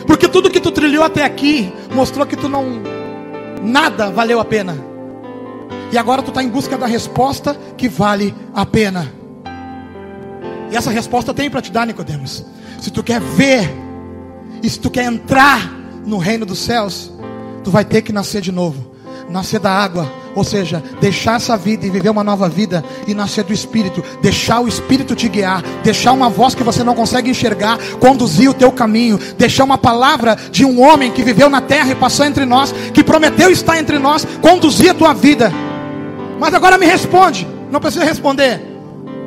Porque 0.07 0.29
tudo 0.29 0.51
que 0.51 0.61
tu 0.61 0.71
trilhou 0.71 1.05
até 1.05 1.25
aqui 1.25 1.73
mostrou 1.95 2.27
que 2.27 2.37
tu 2.37 2.49
não 2.49 2.83
nada 3.63 4.11
valeu 4.11 4.41
a 4.41 4.45
pena. 4.45 4.77
E 5.93 5.99
agora 5.99 6.23
tu 6.23 6.29
está 6.29 6.43
em 6.43 6.49
busca 6.49 6.79
da 6.79 6.87
resposta 6.87 7.57
que 7.77 7.89
vale 7.89 8.35
a 8.55 8.65
pena. 8.65 9.13
E 10.71 10.77
essa 10.77 10.91
resposta 10.91 11.35
tem 11.35 11.51
para 11.51 11.61
te 11.61 11.73
dar, 11.73 11.87
Nicodemos. 11.87 12.45
Se 12.81 12.91
tu 12.91 13.03
quer 13.03 13.21
ver 13.21 13.69
e 14.63 14.71
se 14.71 14.79
tu 14.79 14.91
quer 14.91 15.05
entrar 15.05 15.71
no 16.07 16.19
reino 16.19 16.47
dos 16.47 16.61
céus, 16.61 17.13
tu 17.65 17.71
vai 17.71 17.85
ter 17.85 18.03
que 18.03 18.13
nascer 18.13 18.41
de 18.41 18.53
novo. 18.53 18.95
Nascer 19.29 19.61
da 19.61 19.71
água 19.71 20.20
ou 20.35 20.45
seja, 20.45 20.83
deixar 21.01 21.37
essa 21.37 21.57
vida 21.57 21.87
e 21.87 21.91
viver 21.91 22.11
uma 22.11 22.25
nova 22.25 22.49
vida 22.49 22.85
e 23.07 23.15
nascer 23.15 23.45
do 23.45 23.53
Espírito, 23.53 24.03
deixar 24.21 24.61
o 24.61 24.69
Espírito 24.69 25.15
te 25.15 25.29
guiar, 25.29 25.63
deixar 25.83 26.13
uma 26.13 26.29
voz 26.29 26.55
que 26.55 26.63
você 26.63 26.85
não 26.85 26.95
consegue 26.95 27.31
enxergar, 27.31 27.79
conduzir 27.99 28.51
o 28.51 28.55
teu 28.55 28.71
caminho, 28.71 29.19
deixar 29.37 29.65
uma 29.65 29.79
palavra 29.79 30.37
de 30.51 30.65
um 30.65 30.81
homem 30.81 31.11
que 31.11 31.23
viveu 31.23 31.49
na 31.49 31.61
terra 31.61 31.91
e 31.91 31.95
passou 31.95 32.25
entre 32.25 32.45
nós, 32.45 32.73
que 32.95 33.03
prometeu 33.03 33.51
estar 33.51 33.79
entre 33.79 33.99
nós, 33.99 34.27
conduzir 34.41 34.91
a 34.91 34.95
tua 34.95 35.13
vida. 35.13 35.53
Mas 36.39 36.55
agora 36.55 36.79
me 36.79 36.87
responde, 36.87 37.47
não 37.71 37.81
precisa 37.81 38.05
responder. 38.05 38.61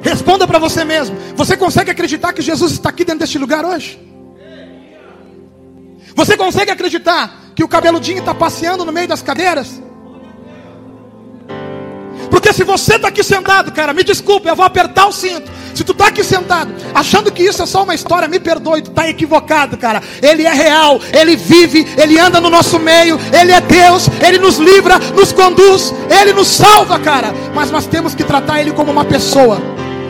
Responda 0.02 0.48
para 0.48 0.60
você 0.60 0.84
mesmo. 0.84 1.16
Você 1.36 1.56
consegue 1.56 1.92
acreditar 1.92 2.34
que 2.34 2.42
Jesus 2.42 2.74
está 2.74 2.90
aqui 2.90 3.06
dentro 3.06 3.20
deste 3.20 3.38
lugar 3.38 3.66
hoje? 3.66 4.00
Você 6.16 6.38
consegue 6.38 6.72
acreditar 6.72 7.52
que 7.56 7.64
o 7.64 7.68
cabeludinho 7.68 8.20
está 8.20 8.34
passeando 8.34 8.86
no 8.86 8.92
meio 8.92 9.08
das 9.08 9.22
cadeiras? 9.22 9.82
Porque 12.34 12.52
se 12.52 12.64
você 12.64 12.96
está 12.96 13.10
aqui 13.10 13.24
sentado, 13.24 13.72
cara, 13.72 13.94
me 13.94 14.04
desculpe, 14.04 14.50
eu 14.50 14.56
vou 14.56 14.66
apertar 14.66 15.06
o 15.06 15.12
cinto. 15.12 15.52
Se 15.76 15.84
tu 15.84 15.92
está 15.92 16.08
aqui 16.08 16.24
sentado, 16.24 16.74
achando 16.92 17.32
que 17.32 17.44
isso 17.44 17.62
é 17.62 17.66
só 17.68 17.84
uma 17.84 17.94
história, 17.94 18.28
me 18.28 18.40
perdoe, 18.40 18.82
tu 18.82 18.90
está 18.90 19.08
equivocado, 19.08 19.78
cara. 19.78 20.02
Ele 20.20 20.42
é 20.42 20.52
real, 20.52 21.00
ele 21.14 21.36
vive, 21.36 21.88
ele 21.96 22.18
anda 22.18 22.42
no 22.42 22.50
nosso 22.50 22.80
meio, 22.80 23.20
ele 23.32 23.52
é 23.52 23.62
Deus, 23.62 24.08
ele 24.20 24.40
nos 24.40 24.58
livra, 24.58 24.98
nos 25.16 25.32
conduz, 25.32 25.94
ele 26.10 26.34
nos 26.34 26.48
salva, 26.48 26.98
cara. 26.98 27.32
Mas 27.54 27.70
nós 27.70 27.86
temos 27.86 28.16
que 28.16 28.24
tratar 28.24 28.60
ele 28.60 28.72
como 28.72 28.92
uma 28.92 29.06
pessoa. 29.06 29.62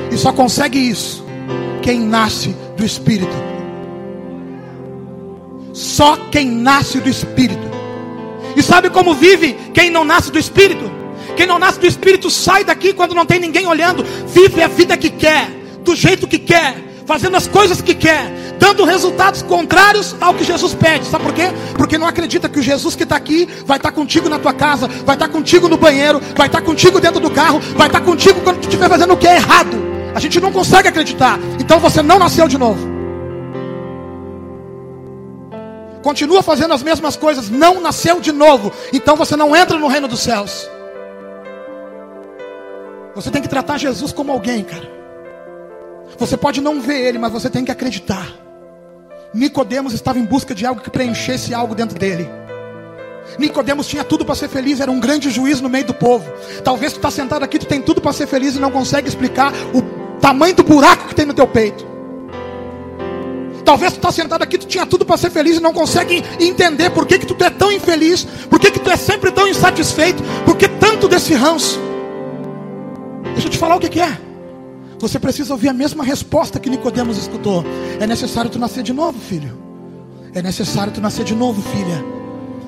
E 0.10 0.18
só 0.18 0.32
consegue 0.32 0.80
isso 0.80 1.26
quem 1.82 2.00
nasce 2.00 2.56
do 2.78 2.86
Espírito. 2.86 3.36
Só 5.74 6.16
quem 6.32 6.50
nasce 6.50 7.02
do 7.02 7.10
Espírito. 7.10 7.70
E 8.56 8.64
sabe 8.64 8.90
como 8.90 9.14
vive 9.14 9.58
quem 9.74 9.90
não 9.90 10.06
nasce 10.06 10.32
do 10.32 10.40
Espírito? 10.40 11.03
Quem 11.36 11.48
não 11.48 11.60
nasce 11.60 11.80
do 11.80 11.88
Espírito 11.88 12.30
sai 12.30 12.64
daqui 12.64 12.94
quando 12.94 13.16
não 13.16 13.26
tem 13.26 13.40
ninguém 13.40 13.66
olhando, 13.66 14.04
vive 14.28 14.62
a 14.62 14.68
vida 14.68 14.96
que 14.96 15.10
quer, 15.10 15.50
do 15.84 15.96
jeito 15.96 16.28
que 16.28 16.38
quer, 16.38 16.76
fazendo 17.06 17.36
as 17.36 17.48
coisas 17.48 17.82
que 17.82 17.94
quer, 17.94 18.32
dando 18.60 18.86
resultados 18.86 19.42
contrários 19.42 20.16
ao 20.22 20.34
que 20.34 20.44
Jesus 20.44 20.74
pede. 20.74 21.06
Sabe 21.08 21.24
por 21.24 21.34
quê? 21.34 21.52
Porque 21.78 21.98
não 21.98 22.08
acredita 22.08 22.48
que 22.48 22.60
o 22.60 22.64
Jesus 22.64 22.96
que 22.96 23.04
está 23.04 23.16
aqui 23.16 23.48
vai 23.66 23.78
estar 23.78 23.92
tá 23.92 23.96
contigo 23.96 24.30
na 24.30 24.40
tua 24.40 24.54
casa, 24.54 24.88
vai 24.88 25.16
estar 25.16 25.28
tá 25.28 25.30
contigo 25.30 25.68
no 25.68 25.78
banheiro, 25.78 26.22
vai 26.36 26.48
estar 26.48 26.62
tá 26.62 26.66
contigo 26.66 27.00
dentro 27.00 27.20
do 27.20 27.30
carro, 27.30 27.60
vai 27.76 27.88
estar 27.88 28.02
contigo 28.02 28.42
quando 28.42 28.60
tu 28.60 28.68
estiver 28.68 28.90
fazendo 28.90 29.14
o 29.14 29.18
que 29.18 29.28
é 29.28 29.36
errado. 29.36 29.94
A 30.16 30.20
gente 30.20 30.40
não 30.40 30.52
consegue 30.52 30.88
acreditar. 30.88 31.40
Então 31.60 31.80
você 31.80 32.02
não 32.02 32.20
nasceu 32.20 32.48
de 32.48 32.58
novo. 32.58 32.94
Continua 36.04 36.44
fazendo 36.44 36.74
as 36.74 36.84
mesmas 36.84 37.16
coisas, 37.16 37.50
não 37.50 37.80
nasceu 37.80 38.20
de 38.20 38.32
novo. 38.32 38.72
Então 38.92 39.16
você 39.16 39.36
não 39.36 39.56
entra 39.56 39.78
no 39.80 39.88
reino 39.88 40.08
dos 40.08 40.20
céus. 40.20 40.70
Você 43.16 43.30
tem 43.30 43.42
que 43.42 43.48
tratar 43.48 43.78
Jesus 43.78 44.12
como 44.12 44.32
alguém, 44.32 44.64
cara. 44.64 44.90
Você 46.18 46.36
pode 46.36 46.62
não 46.62 46.82
ver 46.82 47.06
ele, 47.06 47.18
mas 47.18 47.32
você 47.32 47.50
tem 47.50 47.64
que 47.64 47.72
acreditar. 47.72 48.28
Nicodemos 49.34 49.94
estava 49.94 50.20
em 50.20 50.26
busca 50.26 50.54
de 50.54 50.66
algo 50.66 50.82
que 50.82 50.90
preenchesse 50.90 51.54
algo 51.54 51.74
dentro 51.74 51.98
dele. 51.98 52.30
Nicodemos 53.40 53.88
tinha 53.88 54.04
tudo 54.04 54.26
para 54.26 54.36
ser 54.36 54.48
feliz, 54.48 54.80
era 54.80 54.92
um 54.92 55.00
grande 55.00 55.30
juiz 55.30 55.62
no 55.62 55.70
meio 55.70 55.86
do 55.86 55.94
povo. 55.94 56.32
Talvez 56.64 56.94
tu 56.94 56.98
está 56.98 57.10
sentado 57.10 57.44
aqui, 57.44 57.58
tu 57.58 57.66
tem 57.66 57.82
tudo 57.82 58.02
para 58.02 58.14
ser 58.14 58.28
feliz 58.28 58.56
e 58.56 58.60
não 58.60 58.72
consegue 58.72 59.08
explicar 59.08 59.52
o 59.74 59.82
tamanho 60.20 60.56
do 60.56 60.64
buraco 60.64 61.08
que 61.08 61.16
tem 61.16 61.26
no 61.26 61.34
teu 61.34 61.48
peito. 61.48 61.94
Talvez 63.64 63.94
tu 63.94 63.96
está 63.96 64.12
sentado 64.12 64.44
aqui, 64.44 64.58
tu 64.58 64.68
tinha 64.68 64.86
tudo 64.86 65.06
para 65.06 65.18
ser 65.18 65.30
feliz 65.30 65.58
e 65.58 65.62
não 65.62 65.74
consegue 65.74 66.24
entender 66.40 66.90
por 66.92 67.08
que, 67.08 67.18
que 67.18 67.26
tu 67.26 67.42
é 67.44 67.50
tão 67.50 67.72
infeliz, 67.72 68.24
por 68.50 68.60
que, 68.60 68.70
que 68.70 68.80
tu 68.80 68.90
é 68.90 68.98
sempre 68.98 69.32
tão 69.32 69.48
insatisfeito, 69.48 70.22
por 70.46 70.58
que 70.58 70.68
tanto 70.68 71.08
desse 71.08 71.34
ranço. 71.34 71.80
Deixa 73.34 73.48
eu 73.48 73.52
te 73.52 73.58
falar 73.58 73.76
o 73.76 73.80
que, 73.80 74.00
é. 74.00 74.18
Você 75.00 75.20
precisa 75.20 75.54
ouvir 75.54 75.70
a 75.70 75.74
mesma 75.74 76.04
resposta 76.04 76.60
que 76.60 76.70
Nicodemos 76.70 77.18
escutou. 77.18 77.66
É 78.00 78.08
necessário 78.08 78.50
tu 78.50 78.58
nascer 78.58 78.84
de 78.84 78.94
novo, 78.94 79.20
filho. 79.20 79.58
É 80.34 80.42
necessário 80.42 80.94
tu 80.94 81.02
nascer 81.02 81.26
de 81.26 81.36
novo, 81.36 81.62
filha. 81.62 82.04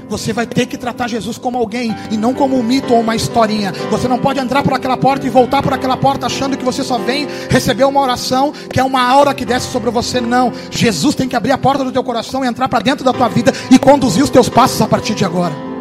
Você 0.07 0.33
vai 0.33 0.45
ter 0.45 0.65
que 0.65 0.77
tratar 0.77 1.07
Jesus 1.07 1.37
como 1.37 1.57
alguém 1.57 1.95
e 2.11 2.17
não 2.17 2.33
como 2.33 2.57
um 2.57 2.61
mito 2.61 2.93
ou 2.93 2.99
uma 2.99 3.15
historinha. 3.15 3.71
Você 3.89 4.07
não 4.07 4.19
pode 4.19 4.39
entrar 4.39 4.61
por 4.61 4.73
aquela 4.73 4.97
porta 4.97 5.25
e 5.25 5.29
voltar 5.29 5.63
por 5.63 5.73
aquela 5.73 5.97
porta 5.97 6.27
achando 6.27 6.57
que 6.57 6.63
você 6.63 6.83
só 6.83 6.97
vem 6.97 7.27
receber 7.49 7.85
uma 7.85 8.01
oração, 8.01 8.51
que 8.51 8.79
é 8.79 8.83
uma 8.83 9.01
aura 9.01 9.33
que 9.33 9.45
desce 9.45 9.71
sobre 9.71 9.89
você. 9.89 10.21
Não. 10.21 10.51
Jesus 10.69 11.15
tem 11.15 11.27
que 11.27 11.35
abrir 11.35 11.53
a 11.53 11.57
porta 11.57 11.83
do 11.83 11.91
teu 11.91 12.03
coração, 12.03 12.45
entrar 12.45 12.67
para 12.69 12.83
dentro 12.83 13.03
da 13.03 13.13
tua 13.13 13.27
vida 13.27 13.51
e 13.71 13.79
conduzir 13.79 14.23
os 14.23 14.29
teus 14.29 14.49
passos 14.49 14.81
a 14.81 14.87
partir 14.87 15.15
de 15.15 15.25
agora. 15.25 15.74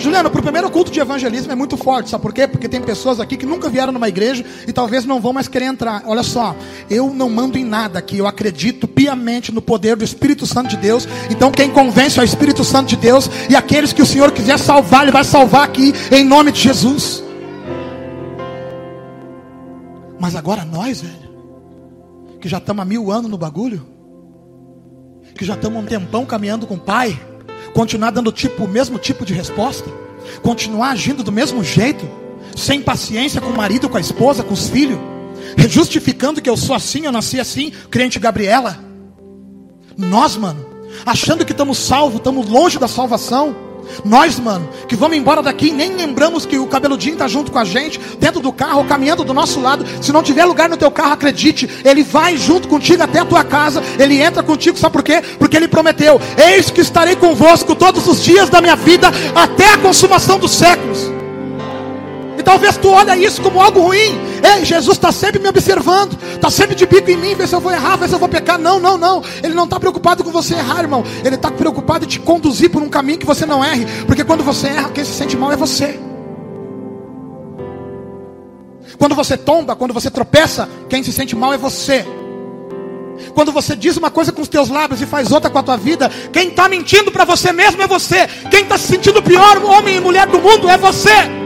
Juliano, 0.00 0.30
para 0.30 0.40
o 0.40 0.42
primeiro 0.42 0.70
culto 0.70 0.90
de 0.90 0.98
evangelismo 0.98 1.52
é 1.52 1.54
muito 1.54 1.76
forte, 1.76 2.08
sabe 2.08 2.22
por 2.22 2.32
quê? 2.32 2.48
Porque 2.48 2.68
tem 2.68 2.80
pessoas 2.80 3.20
aqui 3.20 3.36
que 3.36 3.44
nunca 3.44 3.68
vieram 3.68 3.92
numa 3.92 4.08
igreja 4.08 4.44
e 4.66 4.72
talvez 4.72 5.04
não 5.04 5.20
vão 5.20 5.32
mais 5.32 5.46
querer 5.46 5.66
entrar. 5.66 6.02
Olha 6.06 6.22
só, 6.22 6.56
eu 6.88 7.12
não 7.12 7.28
mando 7.28 7.58
em 7.58 7.64
nada 7.64 7.98
aqui, 7.98 8.16
eu 8.16 8.26
acredito 8.26 8.88
piamente 8.88 9.52
no 9.52 9.60
poder 9.60 9.96
do 9.96 10.04
Espírito 10.04 10.46
Santo 10.46 10.70
de 10.70 10.78
Deus. 10.78 11.06
Então, 11.28 11.52
quem 11.52 11.70
convence 11.70 12.18
é 12.18 12.22
o 12.22 12.24
Espírito 12.24 12.64
Santo 12.64 12.88
de 12.88 12.96
Deus 12.96 13.28
e 13.50 13.54
aqueles 13.54 13.92
que 13.92 14.00
o 14.00 14.06
Senhor 14.06 14.32
quiser 14.32 14.58
salvar, 14.58 15.02
Ele 15.02 15.12
vai 15.12 15.24
salvar 15.24 15.64
aqui 15.64 15.92
em 16.10 16.24
nome 16.24 16.50
de 16.50 16.60
Jesus. 16.60 17.22
Mas 20.18 20.34
agora 20.34 20.64
nós, 20.64 21.02
velho, 21.02 21.30
que 22.40 22.48
já 22.48 22.56
estamos 22.56 22.80
há 22.80 22.84
mil 22.86 23.12
anos 23.12 23.30
no 23.30 23.36
bagulho, 23.36 23.86
que 25.34 25.44
já 25.44 25.54
estamos 25.54 25.82
um 25.82 25.86
tempão 25.86 26.24
caminhando 26.24 26.66
com 26.66 26.74
o 26.74 26.80
Pai 26.80 27.18
continuar 27.74 28.10
dando 28.10 28.32
tipo, 28.32 28.64
o 28.64 28.68
mesmo 28.68 28.98
tipo 28.98 29.24
de 29.24 29.34
resposta, 29.34 29.90
continuar 30.42 30.90
agindo 30.90 31.22
do 31.22 31.32
mesmo 31.32 31.62
jeito, 31.62 32.08
sem 32.56 32.80
paciência 32.80 33.40
com 33.40 33.50
o 33.50 33.56
marido, 33.56 33.88
com 33.88 33.96
a 33.96 34.00
esposa, 34.00 34.42
com 34.42 34.54
os 34.54 34.68
filhos, 34.68 34.98
justificando 35.68 36.40
que 36.40 36.50
eu 36.50 36.56
sou 36.56 36.74
assim, 36.74 37.04
eu 37.04 37.12
nasci 37.12 37.40
assim, 37.40 37.72
crente 37.90 38.18
Gabriela. 38.18 38.78
Nós, 39.96 40.36
mano, 40.36 40.64
achando 41.04 41.44
que 41.44 41.52
estamos 41.52 41.78
salvos, 41.78 42.18
estamos 42.18 42.48
longe 42.48 42.78
da 42.78 42.88
salvação. 42.88 43.54
Nós, 44.04 44.38
mano, 44.38 44.68
que 44.88 44.96
vamos 44.96 45.16
embora 45.16 45.42
daqui 45.42 45.68
e 45.68 45.72
nem 45.72 45.94
lembramos 45.94 46.46
que 46.46 46.58
o 46.58 46.66
cabeludinho 46.66 47.14
está 47.14 47.28
junto 47.28 47.52
com 47.52 47.58
a 47.58 47.64
gente, 47.64 48.00
dentro 48.18 48.40
do 48.40 48.52
carro, 48.52 48.84
caminhando 48.84 49.24
do 49.24 49.34
nosso 49.34 49.60
lado. 49.60 49.84
Se 50.00 50.12
não 50.12 50.22
tiver 50.22 50.44
lugar 50.44 50.68
no 50.68 50.76
teu 50.76 50.90
carro, 50.90 51.12
acredite, 51.12 51.68
ele 51.84 52.02
vai 52.02 52.36
junto 52.36 52.68
contigo 52.68 53.02
até 53.02 53.20
a 53.20 53.24
tua 53.24 53.44
casa, 53.44 53.82
ele 53.98 54.20
entra 54.20 54.42
contigo, 54.42 54.78
sabe 54.78 54.92
por 54.92 55.02
quê? 55.02 55.22
Porque 55.38 55.56
ele 55.56 55.68
prometeu: 55.68 56.20
Eis 56.36 56.70
que 56.70 56.80
estarei 56.80 57.16
convosco 57.16 57.74
todos 57.74 58.06
os 58.06 58.22
dias 58.22 58.48
da 58.48 58.60
minha 58.60 58.76
vida, 58.76 59.10
até 59.34 59.74
a 59.74 59.78
consumação 59.78 60.38
dos 60.38 60.52
séculos. 60.52 61.19
E 62.40 62.42
talvez 62.42 62.78
tu 62.78 62.88
olha 62.88 63.14
isso 63.18 63.42
como 63.42 63.60
algo 63.60 63.80
ruim. 63.80 64.18
Ei, 64.42 64.64
Jesus 64.64 64.96
está 64.96 65.12
sempre 65.12 65.38
me 65.38 65.46
observando, 65.46 66.18
está 66.32 66.48
sempre 66.48 66.74
de 66.74 66.86
bico 66.86 67.10
em 67.10 67.16
mim, 67.18 67.34
ver 67.34 67.46
se 67.46 67.54
eu 67.54 67.60
vou 67.60 67.70
errar, 67.70 67.96
ver 67.96 68.08
se 68.08 68.14
eu 68.14 68.18
vou 68.18 68.30
pecar. 68.30 68.58
Não, 68.58 68.80
não, 68.80 68.96
não. 68.96 69.22
Ele 69.42 69.52
não 69.52 69.64
está 69.64 69.78
preocupado 69.78 70.24
com 70.24 70.30
você 70.30 70.54
errar, 70.54 70.80
irmão. 70.80 71.04
Ele 71.22 71.34
está 71.34 71.50
preocupado 71.50 72.06
em 72.06 72.08
te 72.08 72.18
conduzir 72.18 72.70
por 72.70 72.82
um 72.82 72.88
caminho 72.88 73.18
que 73.18 73.26
você 73.26 73.44
não 73.44 73.62
erre. 73.62 73.84
Porque 74.06 74.24
quando 74.24 74.42
você 74.42 74.68
erra, 74.68 74.88
quem 74.88 75.04
se 75.04 75.12
sente 75.12 75.36
mal 75.36 75.52
é 75.52 75.56
você. 75.56 76.00
Quando 78.98 79.14
você 79.14 79.36
tomba, 79.36 79.76
quando 79.76 79.92
você 79.92 80.10
tropeça, 80.10 80.66
quem 80.88 81.02
se 81.02 81.12
sente 81.12 81.36
mal 81.36 81.52
é 81.52 81.58
você. 81.58 82.06
Quando 83.34 83.52
você 83.52 83.76
diz 83.76 83.98
uma 83.98 84.10
coisa 84.10 84.32
com 84.32 84.40
os 84.40 84.48
teus 84.48 84.70
lábios 84.70 85.02
e 85.02 85.06
faz 85.06 85.30
outra 85.30 85.50
com 85.50 85.58
a 85.58 85.62
tua 85.62 85.76
vida, 85.76 86.10
quem 86.32 86.48
está 86.48 86.70
mentindo 86.70 87.12
para 87.12 87.26
você 87.26 87.52
mesmo 87.52 87.82
é 87.82 87.86
você. 87.86 88.26
Quem 88.50 88.62
está 88.62 88.78
se 88.78 88.86
sentindo 88.86 89.22
pior, 89.22 89.62
homem 89.62 89.96
e 89.96 90.00
mulher 90.00 90.26
do 90.26 90.38
mundo, 90.38 90.70
é 90.70 90.78
você. 90.78 91.39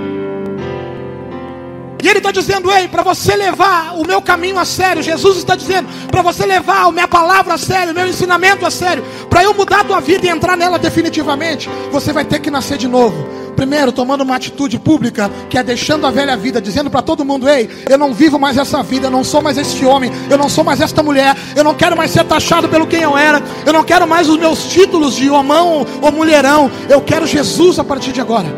E 2.04 2.08
ele 2.08 2.18
está 2.18 2.30
dizendo, 2.30 2.70
ei, 2.70 2.86
para 2.86 3.02
você 3.02 3.34
levar 3.34 3.94
o 3.98 4.06
meu 4.06 4.20
caminho 4.20 4.58
a 4.58 4.64
sério, 4.66 5.02
Jesus 5.02 5.38
está 5.38 5.56
dizendo, 5.56 5.88
para 6.08 6.20
você 6.20 6.44
levar 6.44 6.84
a 6.84 6.92
minha 6.92 7.08
palavra 7.08 7.54
a 7.54 7.58
sério, 7.58 7.92
o 7.92 7.94
meu 7.94 8.06
ensinamento 8.06 8.66
a 8.66 8.70
sério, 8.70 9.02
para 9.30 9.42
eu 9.42 9.54
mudar 9.54 9.80
a 9.80 9.84
tua 9.84 10.00
vida 10.02 10.26
e 10.26 10.28
entrar 10.28 10.54
nela 10.54 10.78
definitivamente, 10.78 11.66
você 11.90 12.12
vai 12.12 12.22
ter 12.22 12.40
que 12.40 12.50
nascer 12.50 12.76
de 12.76 12.86
novo. 12.86 13.26
Primeiro, 13.56 13.90
tomando 13.90 14.20
uma 14.20 14.36
atitude 14.36 14.78
pública, 14.78 15.30
que 15.48 15.56
é 15.56 15.62
deixando 15.62 16.06
a 16.06 16.10
velha 16.10 16.36
vida, 16.36 16.60
dizendo 16.60 16.90
para 16.90 17.00
todo 17.00 17.24
mundo: 17.24 17.48
ei, 17.48 17.70
eu 17.88 17.96
não 17.96 18.12
vivo 18.12 18.38
mais 18.38 18.58
essa 18.58 18.82
vida, 18.82 19.06
eu 19.06 19.10
não 19.10 19.24
sou 19.24 19.40
mais 19.40 19.56
este 19.56 19.86
homem, 19.86 20.12
eu 20.28 20.36
não 20.36 20.50
sou 20.50 20.62
mais 20.62 20.82
esta 20.82 21.02
mulher, 21.02 21.34
eu 21.56 21.64
não 21.64 21.72
quero 21.72 21.96
mais 21.96 22.10
ser 22.10 22.24
taxado 22.24 22.68
pelo 22.68 22.86
quem 22.86 23.00
eu 23.00 23.16
era, 23.16 23.42
eu 23.64 23.72
não 23.72 23.82
quero 23.82 24.06
mais 24.06 24.28
os 24.28 24.36
meus 24.36 24.64
títulos 24.64 25.14
de 25.14 25.30
homão 25.30 25.86
ou 26.02 26.12
mulherão, 26.12 26.70
eu 26.86 27.00
quero 27.00 27.26
Jesus 27.26 27.78
a 27.78 27.84
partir 27.84 28.12
de 28.12 28.20
agora. 28.20 28.48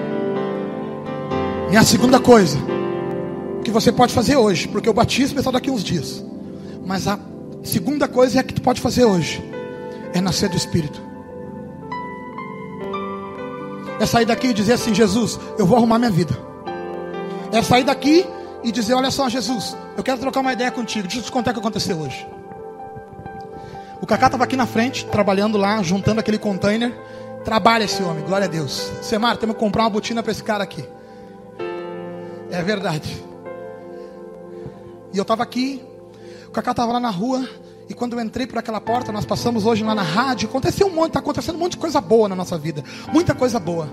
E 1.71 1.77
a 1.77 1.85
segunda 1.85 2.19
coisa, 2.19 2.59
você 3.81 3.93
pode 3.93 4.15
fazer 4.15 4.37
hoje, 4.37 4.67
porque 4.69 4.89
o 4.89 4.95
batismo 4.95 5.39
é 5.39 5.43
só 5.43 5.51
daqui 5.51 5.71
uns 5.71 5.85
dias. 5.85 6.25
Mas 6.85 7.07
a 7.07 7.19
segunda 7.63 8.09
coisa 8.09 8.41
é 8.41 8.43
que 8.43 8.55
tu 8.55 8.63
pode 8.63 8.81
fazer 8.81 9.05
hoje 9.05 9.43
é 10.15 10.21
nascer 10.21 10.49
do 10.49 10.57
Espírito. 10.57 11.01
É 14.01 14.07
sair 14.07 14.25
daqui 14.25 14.49
e 14.49 14.55
dizer 14.55 14.75
assim, 14.75 14.95
Jesus, 14.95 15.39
eu 15.59 15.67
vou 15.67 15.77
arrumar 15.77 15.99
minha 15.99 16.11
vida. 16.11 16.37
É 17.53 17.63
sair 17.63 17.85
daqui 17.85 18.27
e 18.65 18.73
dizer, 18.73 18.95
olha 18.95 19.11
só, 19.11 19.29
Jesus, 19.29 19.77
eu 19.97 20.03
quero 20.03 20.19
trocar 20.19 20.41
uma 20.41 20.53
ideia 20.53 20.71
contigo. 20.71 21.07
Deixa 21.07 21.21
eu 21.21 21.25
te 21.25 21.33
contar 21.33 21.51
o 21.51 21.55
que 21.55 21.61
aconteceu 21.61 21.99
hoje. 21.99 22.27
O 24.01 24.07
Cacá 24.07 24.27
estava 24.27 24.45
aqui 24.45 24.57
na 24.57 24.67
frente, 24.67 25.05
trabalhando 25.07 25.59
lá, 25.59 25.83
juntando 25.83 26.21
aquele 26.21 26.39
container. 26.39 26.93
Trabalha 27.45 27.85
esse 27.85 28.03
homem, 28.03 28.25
glória 28.25 28.47
a 28.47 28.51
Deus. 28.51 28.91
Semar, 29.03 29.37
temos 29.37 29.55
que 29.55 29.61
comprar 29.61 29.85
uma 29.85 29.91
botina 29.91 30.23
para 30.23 30.33
esse 30.33 30.43
cara 30.43 30.65
aqui. 30.65 30.85
É 32.51 32.63
verdade. 32.63 33.23
E 35.17 35.19
eu 35.19 35.23
estava 35.23 35.43
aqui, 35.43 35.81
o 36.47 36.51
Cacá 36.51 36.73
estava 36.73 36.93
lá 36.93 37.01
na 37.01 37.09
rua, 37.09 37.49
e 37.89 37.95
quando 37.95 38.13
eu 38.13 38.21
entrei 38.21 38.47
por 38.47 38.59
aquela 38.59 38.83
porta, 38.83 39.11
nós 39.11 39.25
passamos 39.25 39.65
hoje 39.65 39.83
lá 39.83 39.95
na 39.95 40.03
rádio, 40.03 40.47
aconteceu 40.47 40.89
um 40.89 40.91
monte, 40.91 41.07
está 41.07 41.21
acontecendo 41.21 41.57
um 41.57 41.59
monte 41.59 41.73
de 41.73 41.79
coisa 41.79 42.03
boa 42.03 42.29
na 42.29 42.37
nossa 42.37 42.59
vida. 42.59 42.85
Muita 43.11 43.35
coisa 43.35 43.59
boa. 43.59 43.89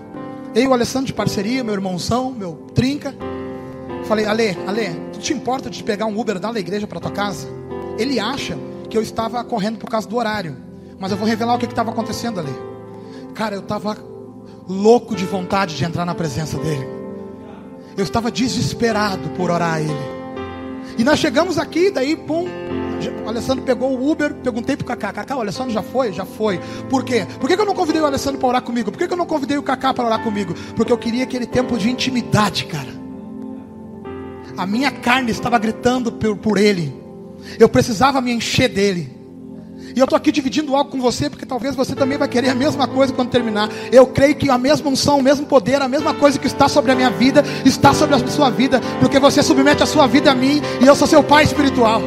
Eu 0.54 0.64
e 0.64 0.68
o 0.68 0.74
Alessandro 0.74 1.08
de 1.08 1.14
parceria, 1.14 1.64
meu 1.64 1.76
irmãozão, 1.76 2.30
meu 2.30 2.68
trinca. 2.76 3.16
Falei, 4.04 4.26
Ale, 4.26 4.50
Ale, 4.68 4.90
tu 5.14 5.20
te 5.20 5.32
importa 5.32 5.70
de 5.70 5.82
pegar 5.82 6.08
um 6.08 6.20
Uber 6.20 6.40
da 6.40 6.60
igreja 6.60 6.86
para 6.86 7.00
tua 7.00 7.12
casa? 7.12 7.48
Ele 7.98 8.20
acha 8.20 8.58
que 8.90 8.98
eu 8.98 9.02
estava 9.02 9.42
correndo 9.46 9.78
por 9.78 9.90
causa 9.90 10.06
do 10.06 10.18
horário. 10.18 10.58
Mas 11.00 11.10
eu 11.12 11.18
vou 11.18 11.26
revelar 11.26 11.56
o 11.56 11.58
que 11.58 11.66
estava 11.68 11.92
acontecendo 11.92 12.42
ali. 12.42 12.54
Cara, 13.34 13.56
eu 13.56 13.62
estava 13.62 13.98
louco 14.68 15.16
de 15.16 15.24
vontade 15.24 15.78
de 15.78 15.86
entrar 15.86 16.04
na 16.04 16.16
presença 16.16 16.58
dele. 16.58 16.86
Eu 17.96 18.04
estava 18.04 18.30
desesperado 18.30 19.30
por 19.38 19.50
orar 19.50 19.76
a 19.76 19.80
ele. 19.80 20.13
E 20.98 21.04
nós 21.04 21.20
chegamos 21.20 21.58
aqui, 21.58 21.90
daí, 21.90 22.16
pum, 22.16 22.46
o 23.26 23.30
Alessandro 23.30 23.64
pegou 23.64 23.98
o 23.98 24.12
Uber, 24.12 24.34
perguntei 24.36 24.76
pro 24.76 24.86
Cacá, 24.86 25.12
Cacá, 25.12 25.36
o 25.36 25.42
Alessandro 25.42 25.74
já 25.74 25.82
foi? 25.82 26.14
Já 26.14 26.26
foi. 26.26 26.60
Por 26.90 27.04
quê? 27.04 27.26
Por 27.40 27.48
que, 27.48 27.60
eu 27.60 27.66
não 27.66 27.74
convidei 27.74 28.02
o 28.02 28.06
Alessandro 28.06 28.40
para 28.40 28.50
orar 28.50 28.62
comigo? 28.62 28.92
Por 28.92 28.98
que, 28.98 29.12
eu 29.12 29.18
não 29.18 29.26
convidei 29.26 29.58
o 29.58 29.64
Cacá 29.64 29.94
para 29.94 30.06
orar 30.06 30.24
comigo? 30.24 30.54
Porque 30.76 30.92
eu 30.92 30.98
queria 30.98 31.24
aquele 31.24 31.46
tempo 31.46 31.78
de 31.78 31.90
intimidade, 31.90 32.66
cara. 32.66 33.04
A 34.56 34.68
minha 34.68 34.92
carne 34.92 35.32
estava 35.32 35.58
gritando 35.58 36.12
por, 36.12 36.38
por 36.38 36.58
ele. 36.58 36.94
Eu 37.60 37.68
precisava 37.68 38.22
me 38.22 38.32
encher 38.32 38.70
dele. 38.70 39.13
E 39.96 40.00
eu 40.00 40.06
estou 40.06 40.18
aqui 40.18 40.32
dividindo 40.32 40.76
algo 40.76 40.90
com 40.90 41.00
você, 41.00 41.30
porque 41.30 41.46
talvez 41.46 41.76
você 41.76 41.96
também 41.96 42.18
vai 42.18 42.28
querer 42.28 42.50
a 42.50 42.56
mesma 42.56 42.88
coisa 42.88 43.14
quando 43.14 43.30
terminar. 43.30 43.70
Eu 43.92 44.08
creio 44.08 44.36
que 44.36 44.50
a 44.50 44.58
mesma 44.58 44.90
unção, 44.90 45.20
o 45.20 45.24
mesmo 45.24 45.46
poder, 45.46 45.82
a 45.82 45.88
mesma 45.88 46.14
coisa 46.14 46.40
que 46.40 46.48
está 46.48 46.68
sobre 46.68 46.92
a 46.92 46.96
minha 46.96 47.10
vida, 47.10 47.44
está 47.64 47.94
sobre 47.94 48.16
a 48.16 48.28
sua 48.28 48.50
vida, 48.50 48.82
porque 49.00 49.20
você 49.20 49.44
submete 49.44 49.84
a 49.84 49.86
sua 49.86 50.08
vida 50.08 50.32
a 50.32 50.36
mim 50.36 50.62
e 50.82 50.86
eu 50.86 50.96
sou 50.96 51.08
seu 51.08 51.24
pai 51.24 51.44
espiritual. 51.44 52.02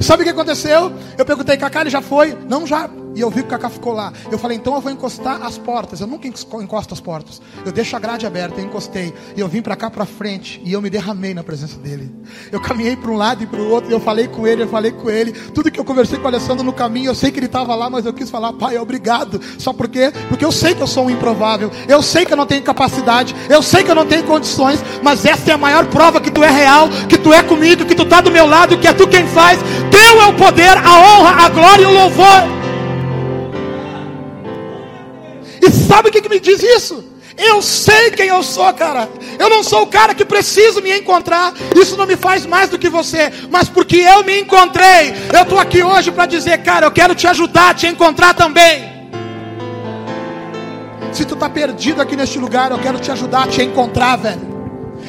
Sabe 0.00 0.22
o 0.22 0.24
que 0.24 0.30
aconteceu? 0.30 0.92
Eu 1.16 1.24
perguntei, 1.24 1.56
Cacá, 1.56 1.80
ele 1.80 1.90
já 1.90 2.02
foi? 2.02 2.36
Não, 2.48 2.66
já. 2.66 2.88
E 3.16 3.20
eu 3.22 3.30
vi 3.30 3.40
que 3.40 3.46
o 3.46 3.50
Cacá 3.50 3.70
ficou 3.70 3.94
lá. 3.94 4.12
Eu 4.30 4.38
falei, 4.38 4.58
então 4.58 4.74
eu 4.74 4.80
vou 4.82 4.92
encostar 4.92 5.42
as 5.42 5.56
portas. 5.56 6.00
Eu 6.00 6.06
nunca 6.06 6.28
encosto 6.28 6.92
as 6.92 7.00
portas. 7.00 7.40
Eu 7.64 7.72
deixo 7.72 7.96
a 7.96 7.98
grade 7.98 8.26
aberta, 8.26 8.60
eu 8.60 8.64
encostei. 8.66 9.14
E 9.34 9.40
eu 9.40 9.48
vim 9.48 9.62
para 9.62 9.74
cá 9.74 9.88
para 9.90 10.04
frente. 10.04 10.60
E 10.62 10.74
eu 10.74 10.82
me 10.82 10.90
derramei 10.90 11.32
na 11.32 11.42
presença 11.42 11.78
dele. 11.78 12.14
Eu 12.52 12.60
caminhei 12.60 12.94
para 12.94 13.10
um 13.10 13.16
lado 13.16 13.42
e 13.42 13.46
para 13.46 13.58
o 13.58 13.70
outro. 13.70 13.88
E 13.90 13.94
eu 13.94 14.00
falei 14.00 14.28
com 14.28 14.46
ele, 14.46 14.64
eu 14.64 14.68
falei 14.68 14.92
com 14.92 15.08
ele. 15.08 15.32
Tudo 15.32 15.70
que 15.70 15.80
eu 15.80 15.84
conversei 15.84 16.18
com 16.18 16.24
o 16.24 16.28
Alessandro 16.28 16.62
no 16.62 16.74
caminho, 16.74 17.06
eu 17.06 17.14
sei 17.14 17.30
que 17.32 17.38
ele 17.38 17.46
estava 17.46 17.74
lá, 17.74 17.88
mas 17.88 18.04
eu 18.04 18.12
quis 18.12 18.28
falar, 18.28 18.52
pai, 18.52 18.76
obrigado. 18.76 19.40
Só 19.56 19.72
porque, 19.72 20.12
porque 20.28 20.44
eu 20.44 20.52
sei 20.52 20.74
que 20.74 20.82
eu 20.82 20.86
sou 20.86 21.06
um 21.06 21.10
improvável. 21.10 21.70
Eu 21.88 22.02
sei 22.02 22.26
que 22.26 22.34
eu 22.34 22.36
não 22.36 22.44
tenho 22.44 22.62
capacidade. 22.62 23.34
Eu 23.48 23.62
sei 23.62 23.82
que 23.82 23.90
eu 23.90 23.94
não 23.94 24.04
tenho 24.04 24.24
condições. 24.24 24.84
Mas 25.02 25.24
essa 25.24 25.50
é 25.50 25.54
a 25.54 25.58
maior 25.58 25.86
prova 25.86 26.20
que 26.20 26.30
tu 26.30 26.44
é 26.44 26.50
real, 26.50 26.86
que 27.08 27.16
tu 27.16 27.32
é 27.32 27.42
comigo, 27.42 27.86
que 27.86 27.94
tu 27.94 28.02
está 28.02 28.20
do 28.20 28.30
meu 28.30 28.46
lado, 28.46 28.76
que 28.76 28.86
é 28.86 28.92
tu 28.92 29.08
quem 29.08 29.26
faz. 29.26 29.58
Teu 29.90 30.20
é 30.20 30.26
o 30.26 30.34
poder, 30.34 30.76
a 30.76 31.00
honra, 31.00 31.46
a 31.46 31.48
glória 31.48 31.82
e 31.82 31.86
o 31.86 31.92
louvor. 31.92 32.65
E 35.66 35.70
sabe 35.70 36.08
o 36.08 36.12
que, 36.12 36.20
que 36.20 36.28
me 36.28 36.38
diz 36.38 36.62
isso? 36.62 37.04
Eu 37.36 37.60
sei 37.60 38.10
quem 38.12 38.28
eu 38.28 38.42
sou, 38.42 38.72
cara. 38.72 39.08
Eu 39.38 39.50
não 39.50 39.62
sou 39.62 39.82
o 39.82 39.86
cara 39.86 40.14
que 40.14 40.24
preciso 40.24 40.80
me 40.80 40.96
encontrar. 40.96 41.52
Isso 41.74 41.96
não 41.96 42.06
me 42.06 42.16
faz 42.16 42.46
mais 42.46 42.70
do 42.70 42.78
que 42.78 42.88
você. 42.88 43.30
Mas 43.50 43.68
porque 43.68 43.96
eu 43.96 44.24
me 44.24 44.40
encontrei, 44.40 45.12
eu 45.34 45.42
estou 45.42 45.58
aqui 45.58 45.82
hoje 45.82 46.10
para 46.10 46.26
dizer, 46.26 46.62
cara, 46.62 46.86
eu 46.86 46.90
quero 46.90 47.14
te 47.14 47.26
ajudar 47.26 47.70
a 47.70 47.74
te 47.74 47.86
encontrar 47.86 48.32
também. 48.32 48.96
Se 51.12 51.24
tu 51.24 51.34
está 51.34 51.48
perdido 51.48 52.00
aqui 52.00 52.16
neste 52.16 52.38
lugar, 52.38 52.70
eu 52.70 52.78
quero 52.78 52.98
te 52.98 53.10
ajudar 53.10 53.44
a 53.44 53.46
te 53.46 53.62
encontrar, 53.62 54.16
velho. 54.16 54.56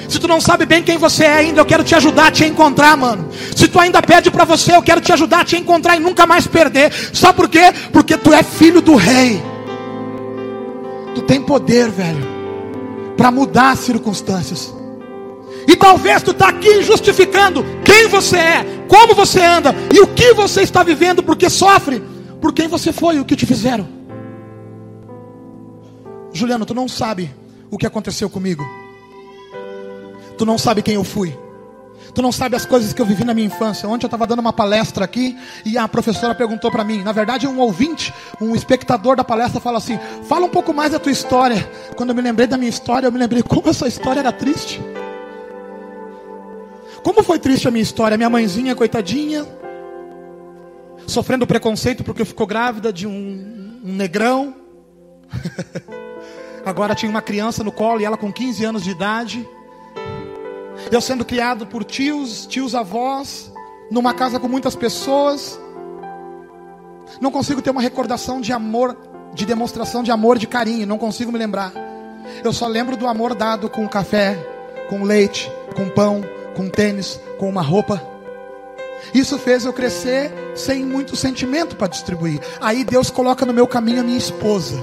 Se 0.10 0.20
tu 0.20 0.28
não 0.28 0.40
sabe 0.40 0.66
bem 0.66 0.84
quem 0.84 0.98
você 0.98 1.24
é 1.24 1.34
ainda, 1.34 1.62
eu 1.62 1.66
quero 1.66 1.84
te 1.84 1.96
ajudar 1.96 2.28
a 2.28 2.32
te 2.32 2.46
encontrar, 2.46 2.96
mano. 2.96 3.30
Se 3.56 3.68
tu 3.68 3.80
ainda 3.80 4.02
pede 4.02 4.30
para 4.32 4.46
você, 4.46 4.76
eu 4.76 4.82
quero 4.82 5.02
te 5.02 5.12
ajudar 5.12 5.42
a 5.42 5.46
te 5.46 5.56
encontrar 5.58 5.96
e 5.96 6.00
nunca 6.00 6.26
mais 6.26 6.46
perder. 6.46 6.92
Sabe 7.14 7.36
por 7.36 7.50
quê? 7.50 7.74
Porque 7.92 8.18
tu 8.18 8.34
é 8.34 8.44
filho 8.44 8.82
do 8.82 8.96
rei. 8.96 9.42
Tu 11.18 11.24
tem 11.24 11.42
poder, 11.42 11.90
velho, 11.90 12.24
para 13.18 13.32
mudar 13.32 13.72
as 13.72 13.80
circunstâncias. 13.80 14.72
E 15.68 15.76
talvez 15.76 16.22
tu 16.22 16.30
está 16.30 16.50
aqui 16.50 16.84
justificando 16.84 17.66
quem 17.84 18.08
você 18.08 18.38
é, 18.38 18.86
como 18.88 19.16
você 19.16 19.42
anda 19.42 19.74
e 19.92 20.00
o 20.00 20.06
que 20.06 20.36
você 20.36 20.62
está 20.62 20.84
vivendo, 20.84 21.24
porque 21.24 21.50
sofre 21.50 22.04
por 22.40 22.54
quem 22.54 22.68
você 22.68 22.94
foi 22.94 23.16
e 23.16 23.20
o 23.20 23.26
que 23.26 23.36
te 23.36 23.48
fizeram. 23.48 23.88
Juliano, 26.32 26.68
tu 26.68 26.76
não 26.76 26.88
sabe 26.88 27.34
o 27.72 27.80
que 27.80 27.88
aconteceu 27.88 28.30
comigo. 28.30 28.64
Tu 30.38 30.46
não 30.46 30.60
sabe 30.60 30.84
quem 30.84 30.94
eu 30.94 31.04
fui. 31.04 31.36
Tu 32.14 32.22
não 32.22 32.32
sabe 32.32 32.56
as 32.56 32.66
coisas 32.66 32.94
que 32.94 33.02
eu 33.02 33.06
vivi 33.06 33.24
na 33.24 33.34
minha 33.34 33.48
infância. 33.48 33.88
Ontem 33.88 34.06
eu 34.06 34.08
estava 34.08 34.26
dando 34.26 34.40
uma 34.40 34.54
palestra 34.54 35.06
aqui 35.06 35.38
e 35.66 35.78
a 35.78 35.88
professora 35.88 36.34
perguntou 36.34 36.72
para 36.72 36.84
mim. 36.84 37.04
Na 37.04 37.12
verdade, 37.12 37.48
um 37.48 37.60
ouvinte, 37.60 38.14
um 38.42 38.56
espectador 38.56 39.16
da 39.16 39.24
palestra, 39.24 39.60
fala 39.60 39.78
assim: 39.78 40.00
Fala 40.28 40.46
um 40.46 40.50
pouco 40.50 40.74
mais 40.74 40.92
da 40.92 41.00
tua 41.00 41.12
história. 41.12 41.70
Quando 41.96 42.10
eu 42.10 42.16
me 42.16 42.22
lembrei 42.22 42.48
da 42.48 42.58
minha 42.58 42.70
história, 42.70 43.08
eu 43.08 43.12
me 43.12 43.20
lembrei 43.20 43.44
como 43.44 43.70
essa 43.70 43.88
história 43.88 44.20
era 44.20 44.32
triste. 44.32 44.82
Como 47.04 47.24
foi 47.24 47.40
triste 47.40 47.68
a 47.68 47.72
minha 47.72 47.84
história? 47.84 48.18
Minha 48.18 48.30
mãezinha, 48.30 48.76
coitadinha, 48.76 49.48
sofrendo 51.06 51.48
preconceito 51.48 52.04
porque 52.04 52.26
ficou 52.26 52.46
grávida 52.46 52.92
de 52.92 53.08
um, 53.08 53.82
um 53.84 53.94
negrão. 53.94 54.56
Agora 56.66 56.94
tinha 56.94 57.10
uma 57.10 57.22
criança 57.22 57.64
no 57.64 57.72
colo 57.72 58.02
e 58.02 58.06
ela 58.06 58.18
com 58.18 58.32
15 58.32 58.66
anos 58.66 58.84
de 58.84 58.92
idade. 58.92 59.48
Eu 60.90 61.02
sendo 61.02 61.26
criado 61.26 61.68
por 61.68 61.84
tios, 61.84 62.46
tios 62.46 62.74
avós, 62.74 63.52
numa 63.92 64.14
casa 64.14 64.40
com 64.40 64.48
muitas 64.48 64.76
pessoas. 64.76 65.60
Não 67.20 67.30
consigo 67.30 67.62
ter 67.62 67.72
uma 67.72 67.82
recordação 67.82 68.40
de 68.40 68.54
amor, 68.54 68.96
de 69.34 69.46
demonstração 69.46 70.02
de 70.02 70.12
amor, 70.12 70.38
de 70.38 70.48
carinho, 70.48 70.88
não 70.88 70.98
consigo 70.98 71.32
me 71.32 71.38
lembrar. 71.38 71.74
Eu 72.44 72.54
só 72.54 72.68
lembro 72.68 72.96
do 72.96 73.08
amor 73.08 73.36
dado 73.36 73.70
com 73.70 73.88
café, 73.88 74.38
com 74.90 75.04
leite, 75.04 75.52
com 75.76 75.90
pão, 75.90 76.22
com 76.56 76.70
tênis, 76.70 77.20
com 77.38 77.50
uma 77.50 77.62
roupa. 77.62 78.02
Isso 79.14 79.38
fez 79.38 79.66
eu 79.66 79.74
crescer 79.74 80.32
sem 80.56 80.86
muito 80.86 81.16
sentimento 81.16 81.76
para 81.76 81.88
distribuir. 81.88 82.40
Aí 82.62 82.84
Deus 82.84 83.10
coloca 83.10 83.46
no 83.46 83.54
meu 83.54 83.68
caminho 83.68 84.02
a 84.02 84.04
minha 84.04 84.18
esposa, 84.18 84.76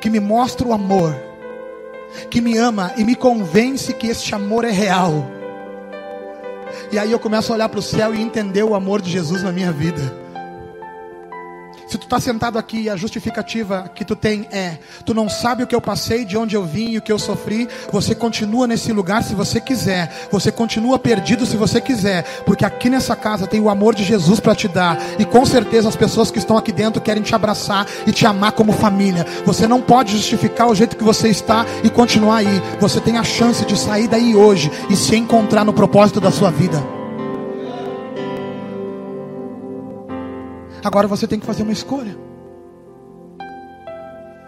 que 0.00 0.10
me 0.10 0.20
mostra 0.20 0.66
o 0.66 0.72
amor 0.72 1.14
que 2.30 2.40
me 2.40 2.56
ama 2.56 2.92
e 2.96 3.04
me 3.04 3.14
convence 3.14 3.92
que 3.92 4.08
este 4.08 4.34
amor 4.34 4.64
é 4.64 4.70
real. 4.70 5.30
E 6.90 6.98
aí 6.98 7.12
eu 7.12 7.18
começo 7.18 7.52
a 7.52 7.56
olhar 7.56 7.68
para 7.68 7.80
o 7.80 7.82
céu 7.82 8.14
e 8.14 8.20
entender 8.20 8.62
o 8.62 8.74
amor 8.74 9.00
de 9.00 9.10
Jesus 9.10 9.42
na 9.42 9.52
minha 9.52 9.72
vida. 9.72 10.25
Se 11.86 11.96
tu 11.96 12.04
está 12.04 12.18
sentado 12.18 12.58
aqui, 12.58 12.90
a 12.90 12.96
justificativa 12.96 13.88
que 13.94 14.04
tu 14.04 14.16
tem 14.16 14.48
é: 14.50 14.78
tu 15.04 15.14
não 15.14 15.28
sabe 15.28 15.62
o 15.62 15.66
que 15.66 15.74
eu 15.74 15.80
passei, 15.80 16.24
de 16.24 16.36
onde 16.36 16.56
eu 16.56 16.64
vim 16.64 16.90
e 16.90 16.98
o 16.98 17.02
que 17.02 17.12
eu 17.12 17.18
sofri. 17.18 17.68
Você 17.92 18.14
continua 18.14 18.66
nesse 18.66 18.92
lugar 18.92 19.22
se 19.22 19.34
você 19.34 19.60
quiser. 19.60 20.28
Você 20.32 20.50
continua 20.50 20.98
perdido 20.98 21.46
se 21.46 21.56
você 21.56 21.80
quiser, 21.80 22.24
porque 22.44 22.64
aqui 22.64 22.90
nessa 22.90 23.14
casa 23.14 23.46
tem 23.46 23.60
o 23.60 23.70
amor 23.70 23.94
de 23.94 24.02
Jesus 24.02 24.40
para 24.40 24.54
te 24.54 24.66
dar. 24.66 24.98
E 25.18 25.24
com 25.24 25.46
certeza 25.46 25.88
as 25.88 25.96
pessoas 25.96 26.30
que 26.30 26.38
estão 26.38 26.56
aqui 26.56 26.72
dentro 26.72 27.00
querem 27.00 27.22
te 27.22 27.34
abraçar 27.34 27.86
e 28.04 28.10
te 28.10 28.26
amar 28.26 28.52
como 28.52 28.72
família. 28.72 29.24
Você 29.44 29.68
não 29.68 29.80
pode 29.80 30.12
justificar 30.12 30.68
o 30.68 30.74
jeito 30.74 30.96
que 30.96 31.04
você 31.04 31.28
está 31.28 31.64
e 31.84 31.90
continuar 31.90 32.38
aí. 32.38 32.62
Você 32.80 33.00
tem 33.00 33.16
a 33.16 33.24
chance 33.24 33.64
de 33.64 33.78
sair 33.78 34.08
daí 34.08 34.34
hoje 34.34 34.72
e 34.90 34.96
se 34.96 35.14
encontrar 35.14 35.64
no 35.64 35.72
propósito 35.72 36.20
da 36.20 36.32
sua 36.32 36.50
vida. 36.50 37.05
Agora 40.86 41.08
você 41.08 41.26
tem 41.26 41.40
que 41.40 41.44
fazer 41.44 41.64
uma 41.64 41.72
escolha. 41.72 42.16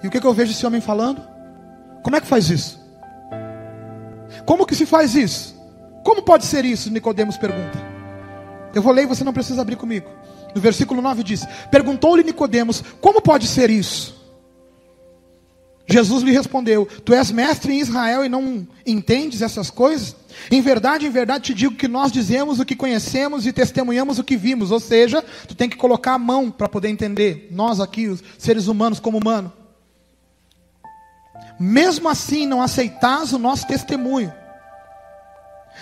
E 0.04 0.06
o 0.06 0.10
que, 0.10 0.20
que 0.20 0.26
eu 0.26 0.32
vejo 0.32 0.52
esse 0.52 0.64
homem 0.64 0.80
falando? 0.80 1.20
Como 2.00 2.14
é 2.14 2.20
que 2.20 2.28
faz 2.28 2.48
isso? 2.48 2.80
Como 4.46 4.64
que 4.64 4.76
se 4.76 4.86
faz 4.86 5.16
isso? 5.16 5.60
Como 6.04 6.22
pode 6.22 6.44
ser 6.44 6.64
isso? 6.64 6.92
Nicodemos 6.92 7.36
pergunta. 7.36 7.76
Eu 8.72 8.80
vou 8.80 8.92
ler 8.92 9.02
e 9.02 9.06
você 9.06 9.24
não 9.24 9.32
precisa 9.32 9.60
abrir 9.60 9.74
comigo. 9.74 10.08
No 10.54 10.60
versículo 10.60 11.02
9 11.02 11.24
diz: 11.24 11.44
Perguntou-lhe 11.72 12.22
Nicodemos: 12.22 12.84
Como 13.00 13.20
pode 13.20 13.48
ser 13.48 13.68
isso? 13.68 14.17
Jesus 15.88 16.22
lhe 16.22 16.32
respondeu: 16.32 16.86
Tu 17.04 17.14
és 17.14 17.30
mestre 17.30 17.72
em 17.72 17.80
Israel 17.80 18.24
e 18.24 18.28
não 18.28 18.68
entendes 18.84 19.40
essas 19.40 19.70
coisas? 19.70 20.14
Em 20.50 20.60
verdade, 20.60 21.06
em 21.06 21.10
verdade 21.10 21.44
te 21.44 21.54
digo 21.54 21.74
que 21.74 21.88
nós 21.88 22.12
dizemos 22.12 22.60
o 22.60 22.64
que 22.64 22.76
conhecemos 22.76 23.46
e 23.46 23.52
testemunhamos 23.52 24.18
o 24.18 24.24
que 24.24 24.36
vimos. 24.36 24.70
Ou 24.70 24.78
seja, 24.78 25.24
tu 25.46 25.54
tem 25.54 25.68
que 25.68 25.76
colocar 25.76 26.12
a 26.12 26.18
mão 26.18 26.50
para 26.50 26.68
poder 26.68 26.88
entender. 26.88 27.48
Nós 27.50 27.80
aqui, 27.80 28.06
os 28.06 28.22
seres 28.36 28.66
humanos, 28.66 29.00
como 29.00 29.16
humano. 29.16 29.50
Mesmo 31.58 32.08
assim, 32.08 32.46
não 32.46 32.60
aceitais 32.60 33.32
o 33.32 33.38
nosso 33.38 33.66
testemunho. 33.66 34.32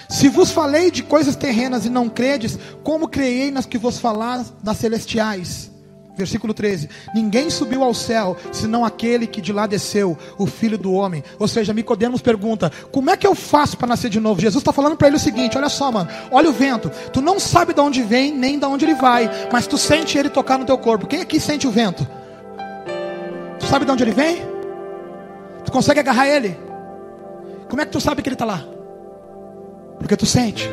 Se 0.09 0.29
vos 0.29 0.53
falei 0.53 0.91
de 0.91 1.03
coisas 1.03 1.35
terrenas 1.35 1.85
e 1.85 1.91
não 1.91 2.09
credes, 2.09 2.57
como 2.85 3.09
creiei 3.09 3.51
nas 3.51 3.67
que 3.67 3.77
vos 3.77 3.99
falar 3.99 4.45
das 4.63 4.77
celestiais? 4.77 5.71
Versículo 6.17 6.55
13: 6.55 6.89
Ninguém 7.15 7.51
subiu 7.51 7.85
ao 7.85 7.93
céu, 7.93 8.37
senão 8.51 8.85
aquele 8.85 9.27
que 9.27 9.43
de 9.43 9.53
lá 9.53 9.67
desceu, 9.67 10.17
o 10.39 10.47
filho 10.47 10.79
do 10.79 10.93
homem. 10.95 11.23
Ou 11.39 11.47
seja, 11.47 11.75
Nicodemos 11.75 12.23
pergunta: 12.23 12.73
Como 12.91 13.11
é 13.11 13.17
que 13.17 13.27
eu 13.27 13.35
faço 13.35 13.77
para 13.77 13.87
nascer 13.87 14.09
de 14.09 14.19
novo? 14.19 14.41
Jesus 14.41 14.63
está 14.63 14.73
falando 14.73 14.97
para 14.97 15.09
ele 15.09 15.17
o 15.17 15.21
seguinte: 15.21 15.59
Olha 15.59 15.69
só, 15.69 15.93
mano, 15.93 16.09
olha 16.31 16.49
o 16.49 16.55
vento. 16.55 16.91
Tu 17.13 17.21
não 17.21 17.39
sabe 17.39 17.75
de 17.75 17.81
onde 17.81 18.03
vem, 18.03 18.33
nem 18.33 18.59
de 18.59 18.65
onde 18.65 18.87
ele 18.87 18.95
vai, 18.95 19.31
mas 19.53 19.67
tu 19.67 19.77
sente 19.77 20.17
ele 20.17 20.31
tocar 20.31 20.59
no 20.59 20.65
teu 20.65 20.79
corpo. 20.79 21.07
Quem 21.07 21.21
aqui 21.21 21.39
sente 21.39 21.67
o 21.67 21.71
vento? 21.71 22.07
Tu 23.61 23.67
sabe 23.67 23.85
de 23.85 23.91
onde 23.91 24.03
ele 24.03 24.13
vem? 24.13 24.39
Tu 25.67 25.71
consegue 25.71 26.01
agarrar 26.01 26.27
ele? 26.27 26.59
Como 27.69 27.83
é 27.83 27.85
que 27.85 27.93
tu 27.93 28.01
sabe 28.01 28.23
que 28.23 28.29
ele 28.29 28.37
está 28.37 28.47
lá? 28.47 28.65
Porque 29.99 30.17
tu 30.17 30.25
sente. 30.25 30.71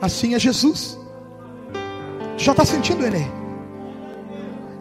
Assim 0.00 0.34
é 0.34 0.38
Jesus 0.40 0.97
já 2.44 2.52
está 2.52 2.64
sentindo 2.64 3.04
ele. 3.04 3.30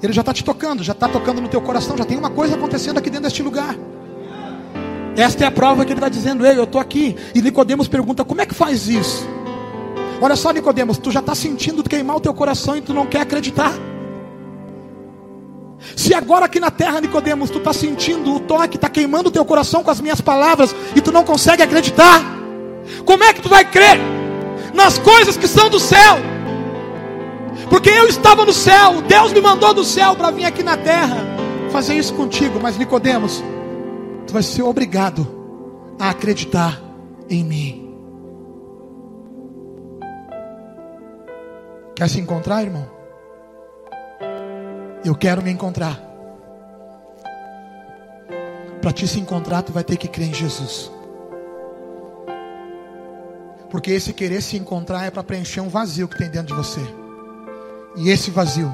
Ele 0.01 0.13
já 0.13 0.21
está 0.21 0.33
te 0.33 0.43
tocando, 0.43 0.83
já 0.83 0.93
está 0.93 1.09
tocando 1.09 1.41
no 1.41 1.47
teu 1.47 1.61
coração, 1.61 1.97
já 1.97 2.05
tem 2.05 2.17
uma 2.17 2.29
coisa 2.29 2.55
acontecendo 2.55 2.97
aqui 2.97 3.09
dentro 3.09 3.23
deste 3.23 3.41
lugar. 3.41 3.75
Esta 5.15 5.45
é 5.45 5.47
a 5.47 5.51
prova 5.51 5.83
que 5.83 5.91
ele 5.91 5.99
está 5.99 6.09
dizendo, 6.09 6.45
ei, 6.45 6.57
eu 6.57 6.65
estou 6.65 6.79
aqui. 6.79 7.15
E 7.33 7.41
Nicodemos 7.41 7.87
pergunta, 7.87 8.23
como 8.23 8.39
é 8.39 8.45
que 8.45 8.53
faz 8.53 8.87
isso? 8.87 9.27
Olha 10.21 10.35
só, 10.35 10.51
Nicodemos, 10.51 10.99
tu 10.99 11.09
já 11.11 11.19
está 11.19 11.33
sentindo 11.33 11.83
queimar 11.83 12.17
o 12.17 12.19
teu 12.19 12.33
coração 12.33 12.77
e 12.77 12.81
tu 12.81 12.93
não 12.93 13.07
quer 13.07 13.21
acreditar. 13.21 13.73
Se 15.95 16.13
agora 16.13 16.45
aqui 16.45 16.59
na 16.59 16.69
terra, 16.69 17.01
Nicodemos, 17.01 17.49
tu 17.49 17.57
está 17.57 17.73
sentindo 17.73 18.35
o 18.35 18.39
toque, 18.39 18.75
está 18.77 18.89
queimando 18.89 19.29
o 19.29 19.31
teu 19.31 19.43
coração 19.43 19.83
com 19.83 19.89
as 19.89 19.99
minhas 19.99 20.21
palavras 20.21 20.75
e 20.95 21.01
tu 21.01 21.11
não 21.11 21.23
consegue 21.23 21.63
acreditar, 21.63 22.21
como 23.03 23.23
é 23.23 23.33
que 23.33 23.41
tu 23.41 23.49
vai 23.49 23.65
crer 23.65 23.99
nas 24.73 24.99
coisas 24.99 25.35
que 25.35 25.47
são 25.47 25.69
do 25.69 25.79
céu? 25.79 26.36
Porque 27.69 27.89
eu 27.89 28.07
estava 28.07 28.45
no 28.45 28.53
céu, 28.53 29.01
Deus 29.01 29.33
me 29.33 29.41
mandou 29.41 29.73
do 29.73 29.83
céu 29.83 30.15
para 30.15 30.31
vir 30.31 30.45
aqui 30.45 30.63
na 30.63 30.77
terra 30.77 31.37
fazer 31.71 31.95
isso 31.95 32.13
contigo, 32.13 32.59
mas 32.61 32.77
Nicodemos, 32.77 33.43
tu 34.25 34.33
vai 34.33 34.41
ser 34.41 34.63
obrigado 34.63 35.27
a 35.99 36.09
acreditar 36.09 36.81
em 37.29 37.43
mim. 37.43 37.83
Quer 41.95 42.09
se 42.09 42.19
encontrar, 42.19 42.63
irmão? 42.63 42.87
Eu 45.03 45.15
quero 45.15 45.41
me 45.41 45.51
encontrar. 45.51 45.99
Para 48.81 48.91
te 48.91 49.07
se 49.07 49.19
encontrar, 49.19 49.63
tu 49.63 49.71
vai 49.71 49.83
ter 49.83 49.97
que 49.97 50.07
crer 50.07 50.29
em 50.29 50.33
Jesus. 50.33 50.91
Porque 53.69 53.91
esse 53.91 54.13
querer 54.13 54.41
se 54.41 54.57
encontrar 54.57 55.05
é 55.05 55.11
para 55.11 55.23
preencher 55.23 55.61
um 55.61 55.69
vazio 55.69 56.07
que 56.07 56.17
tem 56.17 56.29
dentro 56.29 56.55
de 56.55 56.61
você. 56.61 56.81
E 57.97 58.09
esse 58.11 58.29
vazio, 58.29 58.73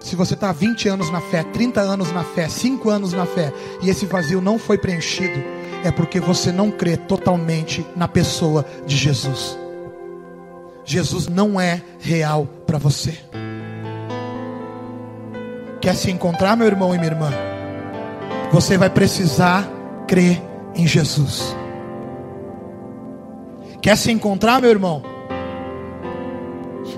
se 0.00 0.16
você 0.16 0.32
está 0.32 0.50
20 0.50 0.88
anos 0.88 1.10
na 1.10 1.20
fé, 1.20 1.42
30 1.42 1.80
anos 1.80 2.10
na 2.10 2.24
fé, 2.24 2.48
5 2.48 2.88
anos 2.88 3.12
na 3.12 3.26
fé, 3.26 3.52
e 3.82 3.90
esse 3.90 4.06
vazio 4.06 4.40
não 4.40 4.58
foi 4.58 4.78
preenchido, 4.78 5.42
é 5.84 5.90
porque 5.90 6.18
você 6.18 6.50
não 6.50 6.70
crê 6.70 6.96
totalmente 6.96 7.86
na 7.94 8.08
pessoa 8.08 8.64
de 8.86 8.96
Jesus. 8.96 9.58
Jesus 10.86 11.28
não 11.28 11.60
é 11.60 11.82
real 12.00 12.46
para 12.66 12.78
você. 12.78 13.18
Quer 15.80 15.94
se 15.94 16.10
encontrar, 16.10 16.56
meu 16.56 16.66
irmão 16.66 16.94
e 16.94 16.98
minha 16.98 17.10
irmã? 17.10 17.30
Você 18.50 18.78
vai 18.78 18.88
precisar 18.88 19.68
crer 20.08 20.42
em 20.74 20.86
Jesus. 20.86 21.54
Quer 23.82 23.96
se 23.96 24.10
encontrar, 24.10 24.62
meu 24.62 24.70
irmão? 24.70 25.13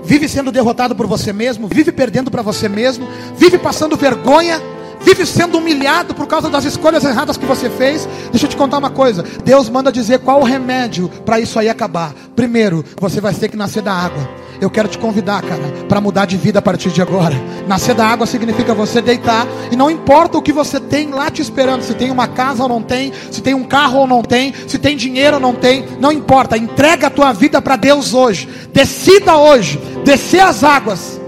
Vive 0.07 0.29
sendo 0.29 0.53
derrotado 0.53 0.95
por 0.95 1.05
você 1.05 1.33
mesmo, 1.33 1.67
vive 1.67 1.91
perdendo 1.91 2.31
para 2.31 2.41
você 2.41 2.69
mesmo, 2.69 3.05
vive 3.35 3.57
passando 3.57 3.97
vergonha, 3.97 4.61
vive 5.01 5.25
sendo 5.25 5.57
humilhado 5.57 6.15
por 6.15 6.25
causa 6.27 6.49
das 6.49 6.63
escolhas 6.63 7.03
erradas 7.03 7.35
que 7.35 7.45
você 7.45 7.69
fez. 7.69 8.07
Deixa 8.31 8.45
eu 8.45 8.49
te 8.49 8.55
contar 8.55 8.77
uma 8.77 8.89
coisa: 8.89 9.21
Deus 9.43 9.67
manda 9.69 9.91
dizer 9.91 10.19
qual 10.19 10.39
o 10.39 10.45
remédio 10.45 11.09
para 11.25 11.41
isso 11.41 11.59
aí 11.59 11.67
acabar. 11.67 12.13
Primeiro, 12.37 12.85
você 12.97 13.19
vai 13.19 13.33
ter 13.33 13.49
que 13.49 13.57
nascer 13.57 13.83
da 13.83 13.91
água. 13.91 14.46
Eu 14.59 14.69
quero 14.69 14.87
te 14.87 14.97
convidar, 14.97 15.41
cara, 15.43 15.61
para 15.87 16.01
mudar 16.01 16.25
de 16.25 16.35
vida 16.35 16.59
a 16.59 16.61
partir 16.61 16.89
de 16.89 17.01
agora. 17.01 17.35
Nascer 17.67 17.93
da 17.93 18.05
água 18.07 18.25
significa 18.25 18.73
você 18.73 19.01
deitar 19.01 19.47
e 19.71 19.75
não 19.75 19.89
importa 19.89 20.37
o 20.37 20.41
que 20.41 20.51
você 20.51 20.79
tem 20.79 21.11
lá 21.11 21.29
te 21.29 21.41
esperando, 21.41 21.83
se 21.83 21.93
tem 21.93 22.09
uma 22.09 22.27
casa 22.27 22.63
ou 22.63 22.69
não 22.69 22.81
tem, 22.81 23.13
se 23.31 23.41
tem 23.41 23.53
um 23.53 23.63
carro 23.63 23.99
ou 23.99 24.07
não 24.07 24.23
tem, 24.23 24.53
se 24.67 24.79
tem 24.79 24.97
dinheiro 24.97 25.35
ou 25.35 25.41
não 25.41 25.53
tem, 25.53 25.85
não 25.99 26.11
importa. 26.11 26.57
Entrega 26.57 27.07
a 27.07 27.09
tua 27.09 27.33
vida 27.33 27.61
para 27.61 27.75
Deus 27.75 28.13
hoje. 28.13 28.49
Decida 28.73 29.37
hoje 29.37 29.79
descer 30.03 30.39
as 30.39 30.63
águas 30.63 31.21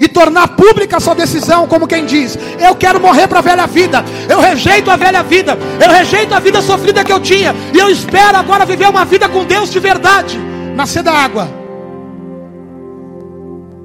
e 0.00 0.06
tornar 0.06 0.48
pública 0.48 0.98
a 0.98 1.00
sua 1.00 1.14
decisão, 1.14 1.66
como 1.66 1.88
quem 1.88 2.06
diz: 2.06 2.38
Eu 2.60 2.76
quero 2.76 3.00
morrer 3.00 3.26
para 3.26 3.40
a 3.40 3.42
velha 3.42 3.66
vida, 3.66 4.04
eu 4.28 4.40
rejeito 4.40 4.90
a 4.90 4.96
velha 4.96 5.22
vida, 5.24 5.58
eu 5.84 5.90
rejeito 5.90 6.34
a 6.34 6.38
vida 6.38 6.62
sofrida 6.62 7.02
que 7.02 7.12
eu 7.12 7.20
tinha, 7.20 7.54
e 7.72 7.78
eu 7.78 7.88
espero 7.88 8.36
agora 8.36 8.64
viver 8.64 8.88
uma 8.88 9.04
vida 9.04 9.28
com 9.28 9.44
Deus 9.44 9.70
de 9.70 9.80
verdade. 9.80 10.38
Nascer 10.76 11.02
da 11.02 11.12
água 11.12 11.63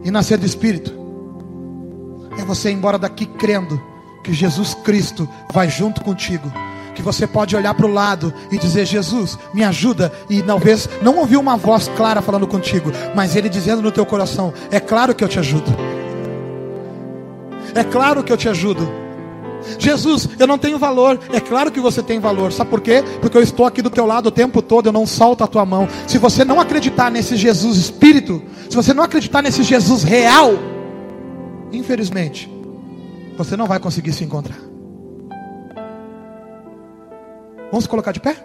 e 0.04 0.12
nascer 0.12 0.38
do 0.38 0.46
Espírito 0.46 1.00
é 2.38 2.46
você 2.46 2.70
ir 2.70 2.74
embora 2.74 2.98
daqui 2.98 3.26
crendo 3.26 3.82
que 4.24 4.34
Jesus 4.34 4.74
Cristo 4.74 5.28
vai 5.52 5.70
junto 5.70 6.02
contigo. 6.02 6.52
Que 6.96 7.02
você 7.02 7.26
pode 7.26 7.56
olhar 7.56 7.74
para 7.74 7.86
o 7.86 7.92
lado 7.92 8.34
e 8.52 8.58
dizer: 8.58 8.86
Jesus, 8.86 9.38
me 9.54 9.64
ajuda. 9.64 10.12
E 10.30 10.42
talvez 10.42 10.90
não 11.02 11.18
ouvir 11.18 11.38
uma 11.38 11.56
voz 11.56 11.88
clara 11.96 12.22
falando 12.22 12.48
contigo, 12.48 12.92
mas 13.16 13.36
Ele 13.36 13.48
dizendo 13.48 13.82
no 13.82 13.92
teu 13.92 14.06
coração: 14.06 14.54
É 14.70 14.80
claro 14.80 15.16
que 15.16 15.24
eu 15.24 15.28
te 15.28 15.40
ajudo. 15.40 15.72
É 17.74 17.84
claro 17.84 18.24
que 18.24 18.34
eu 18.34 18.38
te 18.38 18.50
ajudo. 18.50 18.90
Jesus, 19.78 20.30
eu 20.38 20.48
não 20.48 20.58
tenho 20.58 20.78
valor. 20.78 21.20
É 21.32 21.40
claro 21.40 21.72
que 21.72 21.80
você 21.80 22.02
tem 22.02 22.20
valor. 22.20 22.52
Sabe 22.52 22.70
por 22.70 22.82
quê? 22.82 23.04
Porque 23.22 23.38
eu 23.38 23.42
estou 23.42 23.66
aqui 23.66 23.82
do 23.82 23.90
teu 23.90 24.06
lado 24.06 24.28
o 24.28 24.32
tempo 24.32 24.62
todo, 24.62 24.88
eu 24.88 24.94
não 24.94 25.06
solto 25.06 25.44
a 25.44 25.48
tua 25.48 25.66
mão. 25.66 25.88
Se 26.08 26.18
você 26.18 26.44
não 26.44 26.60
acreditar 26.60 27.12
nesse 27.12 27.36
Jesus 27.36 27.78
Espírito, 27.78 28.42
se 28.70 28.76
você 28.76 28.94
não 28.94 29.04
acreditar 29.04 29.42
nesse 29.42 29.64
Jesus 29.64 30.04
real, 30.04 30.52
infelizmente, 31.72 32.50
você 33.38 33.56
não 33.56 33.66
vai 33.66 33.80
conseguir 33.80 34.14
se 34.14 34.24
encontrar. 34.24 34.58
Vamos 37.72 37.86
colocar 37.88 38.12
de 38.12 38.20
pé? 38.20 38.36